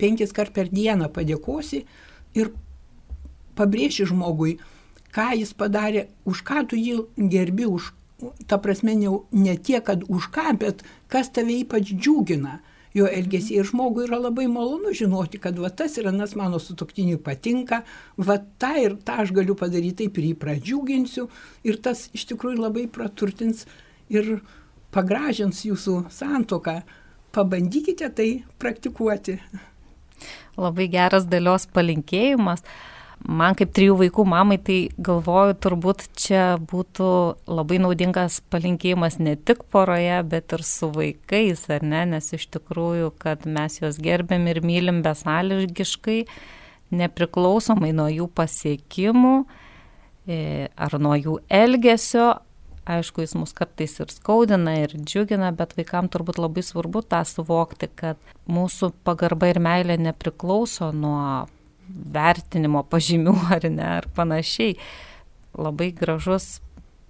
penkis 0.00 0.32
kart 0.32 0.54
per 0.54 0.70
dieną 0.72 1.10
padėkosi 1.12 1.82
ir 2.38 2.52
pabrėši 3.58 4.06
žmogui, 4.08 4.56
ką 5.12 5.32
jis 5.36 5.52
padarė, 5.52 6.06
už 6.24 6.40
ką 6.46 6.64
tu 6.70 6.78
jį 6.78 7.02
gerbi, 7.28 7.66
už, 7.68 7.90
ta 8.48 8.56
prasme, 8.62 8.94
ne, 8.96 9.12
ne 9.32 9.56
tiek, 9.58 9.84
kad 9.84 10.06
už 10.08 10.30
ką, 10.32 10.54
bet 10.62 10.80
kas 11.12 11.28
tave 11.34 11.58
ypač 11.60 11.92
džiugina 11.92 12.60
jo 12.96 13.08
elgesį. 13.08 13.58
Ir 13.60 13.68
žmogui 13.68 14.06
yra 14.06 14.18
labai 14.20 14.46
malonu 14.50 14.92
žinoti, 14.96 15.40
kad 15.42 15.58
va 15.60 15.70
tas 15.70 15.96
ir 15.98 16.08
anas 16.10 16.34
mano 16.38 16.60
sutoktiniui 16.62 17.20
patinka, 17.22 17.82
va 18.16 18.38
tą 18.62 18.72
ir 18.82 18.96
tą 19.04 19.22
aš 19.24 19.34
galiu 19.36 19.56
padaryti, 19.58 20.04
taip 20.04 20.20
ir 20.20 20.30
jį 20.30 20.34
pradžiuginsiu. 20.42 21.28
Ir 21.68 21.80
tas 21.84 22.08
iš 22.16 22.26
tikrųjų 22.32 22.62
labai 22.62 22.86
praturtins 22.92 23.66
ir 24.12 24.38
pagražins 24.92 25.64
jūsų 25.66 26.06
santoką. 26.12 26.82
Pabandykite 27.32 28.10
tai 28.12 28.30
praktikuoti. 28.60 29.38
Labai 30.60 30.84
geras 30.92 31.24
dalios 31.24 31.64
palinkėjimas 31.72 32.60
man 33.28 33.56
kaip 33.58 33.72
trijų 33.74 33.96
vaikų 34.00 34.24
mamai, 34.28 34.58
tai 34.62 34.78
galvoju, 35.02 35.56
turbūt 35.62 36.04
čia 36.18 36.56
būtų 36.58 37.08
labai 37.50 37.78
naudingas 37.82 38.40
palinkėjimas 38.52 39.18
ne 39.22 39.36
tik 39.36 39.64
poroje, 39.72 40.18
bet 40.28 40.54
ir 40.56 40.64
su 40.66 40.90
vaikais, 40.94 41.64
ar 41.72 41.86
ne, 41.86 42.04
nes 42.14 42.32
iš 42.34 42.48
tikrųjų, 42.56 43.12
kad 43.22 43.46
mes 43.46 43.80
juos 43.80 44.00
gerbėm 44.02 44.48
ir 44.50 44.62
mylim 44.66 45.02
besąlygiškai, 45.06 46.22
nepriklausomai 46.92 47.92
nuo 47.96 48.08
jų 48.12 48.28
pasiekimų 48.36 49.36
e, 50.26 50.68
ar 50.76 50.98
nuo 51.00 51.16
jų 51.18 51.38
elgesio. 51.52 52.32
Aišku, 52.82 53.22
jis 53.22 53.36
mus 53.38 53.52
kartais 53.54 53.92
ir 54.02 54.10
skaudina, 54.10 54.72
ir 54.82 54.96
džiugina, 54.98 55.52
bet 55.54 55.76
vaikams 55.78 56.10
turbūt 56.10 56.40
labai 56.42 56.64
svarbu 56.66 57.04
tą 57.06 57.20
suvokti, 57.22 57.86
kad 57.94 58.18
mūsų 58.50 58.90
pagarba 59.06 59.52
ir 59.52 59.60
meilė 59.62 60.00
nepriklauso 60.02 60.88
nuo 60.90 61.44
vertinimo 61.92 62.82
pažymių 62.88 63.36
ar 63.56 63.68
ne, 63.70 63.88
ar 64.00 64.08
panašiai. 64.16 64.76
Labai 65.52 65.90
gražus 65.92 66.60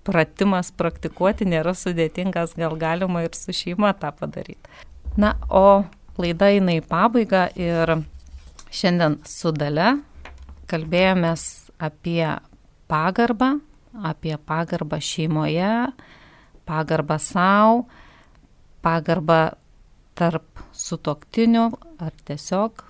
pratimas 0.06 0.72
praktikuoti 0.74 1.46
nėra 1.46 1.76
sudėtingas, 1.78 2.56
gal 2.58 2.74
galima 2.78 3.22
ir 3.22 3.36
su 3.38 3.54
šeima 3.54 3.92
tą 3.98 4.10
padaryti. 4.18 4.70
Na, 5.20 5.36
o 5.48 5.84
laida 6.18 6.48
eina 6.50 6.74
į 6.78 6.82
pabaigą 6.88 7.46
ir 7.60 7.94
šiandien 8.72 9.20
su 9.28 9.52
Dale 9.54 9.94
kalbėjomės 10.70 11.44
apie 11.82 12.24
pagarbą, 12.90 13.56
apie 14.08 14.34
pagarbą 14.48 14.98
šeimoje, 15.04 15.72
pagarbą 16.68 17.18
savo, 17.20 17.84
pagarbą 18.82 19.52
tarp 20.18 20.62
sutoktinių 20.76 21.66
ar 22.02 22.16
tiesiog 22.26 22.82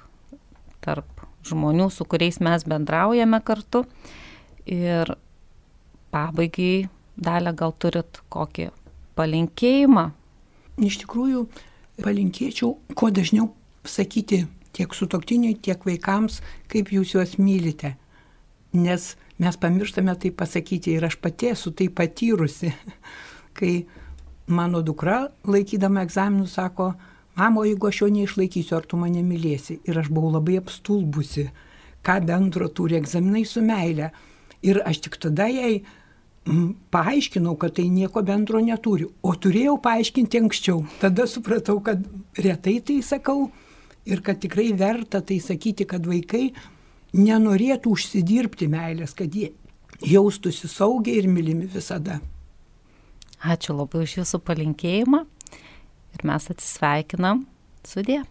tarp 0.82 1.11
žmonių, 1.46 1.88
su 1.90 2.06
kuriais 2.08 2.40
mes 2.42 2.64
bendraujame 2.68 3.40
kartu. 3.44 3.84
Ir 4.66 5.14
pabaigai, 6.14 6.88
dalę 7.16 7.52
gal 7.56 7.74
turit 7.78 8.22
kokį 8.32 8.70
palinkėjimą? 9.18 10.10
Iš 10.82 11.02
tikrųjų, 11.02 11.46
palinkėčiau 12.02 12.76
kuo 12.96 13.10
dažniau 13.14 13.50
sakyti 13.84 14.44
tiek 14.72 14.94
sutoktiniui, 14.96 15.58
tiek 15.60 15.82
vaikams, 15.84 16.40
kaip 16.72 16.92
jūs 16.94 17.16
juos 17.16 17.36
mylite. 17.40 17.96
Nes 18.72 19.12
mes 19.42 19.58
pamirštame 19.60 20.14
tai 20.16 20.30
pasakyti 20.32 20.96
ir 20.96 21.04
aš 21.04 21.18
pati 21.20 21.50
esu 21.52 21.74
tai 21.76 21.90
patyrusi, 21.92 22.72
kai 23.58 23.82
mano 24.46 24.82
dukra 24.84 25.26
laikydama 25.48 26.06
egzaminų 26.06 26.48
sako, 26.48 26.92
mamo, 27.38 27.64
jeigu 27.64 27.88
aš 27.88 28.02
jo 28.02 28.08
neišlaikysiu, 28.12 28.76
ar 28.78 28.86
tu 28.88 28.98
mane 29.00 29.22
mylėsi. 29.24 29.80
Ir 29.88 29.98
aš 30.02 30.10
buvau 30.12 30.34
labai 30.36 30.58
apstulbusi, 30.60 31.48
ką 32.04 32.18
bendro 32.28 32.68
turi 32.68 32.98
egzaminai 33.00 33.44
su 33.48 33.62
meile. 33.64 34.12
Ir 34.62 34.82
aš 34.86 35.02
tik 35.06 35.18
tada 35.22 35.48
jai 35.50 35.80
mm, 35.80 36.68
paaiškinau, 36.94 37.56
kad 37.58 37.76
tai 37.78 37.88
nieko 37.90 38.22
bendro 38.26 38.60
neturi. 38.62 39.08
O 39.22 39.34
turėjau 39.34 39.78
paaiškinti 39.82 40.42
anksčiau. 40.42 40.84
Tada 41.02 41.26
supratau, 41.30 41.80
kad 41.84 42.04
retai 42.38 42.78
tai 42.84 43.00
sakau 43.06 43.48
ir 44.04 44.22
kad 44.22 44.40
tikrai 44.42 44.72
verta 44.78 45.22
tai 45.22 45.40
sakyti, 45.42 45.86
kad 45.88 46.06
vaikai 46.06 46.50
nenorėtų 47.12 47.92
užsidirbti 47.92 48.68
meilės, 48.72 49.14
kad 49.14 49.34
jie 49.34 49.52
jaustųsi 50.02 50.68
saugiai 50.70 51.20
ir 51.20 51.28
mylimi 51.30 51.68
visada. 51.70 52.20
Ačiū 53.42 53.74
labai 53.74 54.04
už 54.06 54.20
Jūsų 54.20 54.38
palinkėjimą 54.46 55.24
mes 56.26 56.50
atsisveikinam. 56.52 57.46
Sudė. 57.86 58.22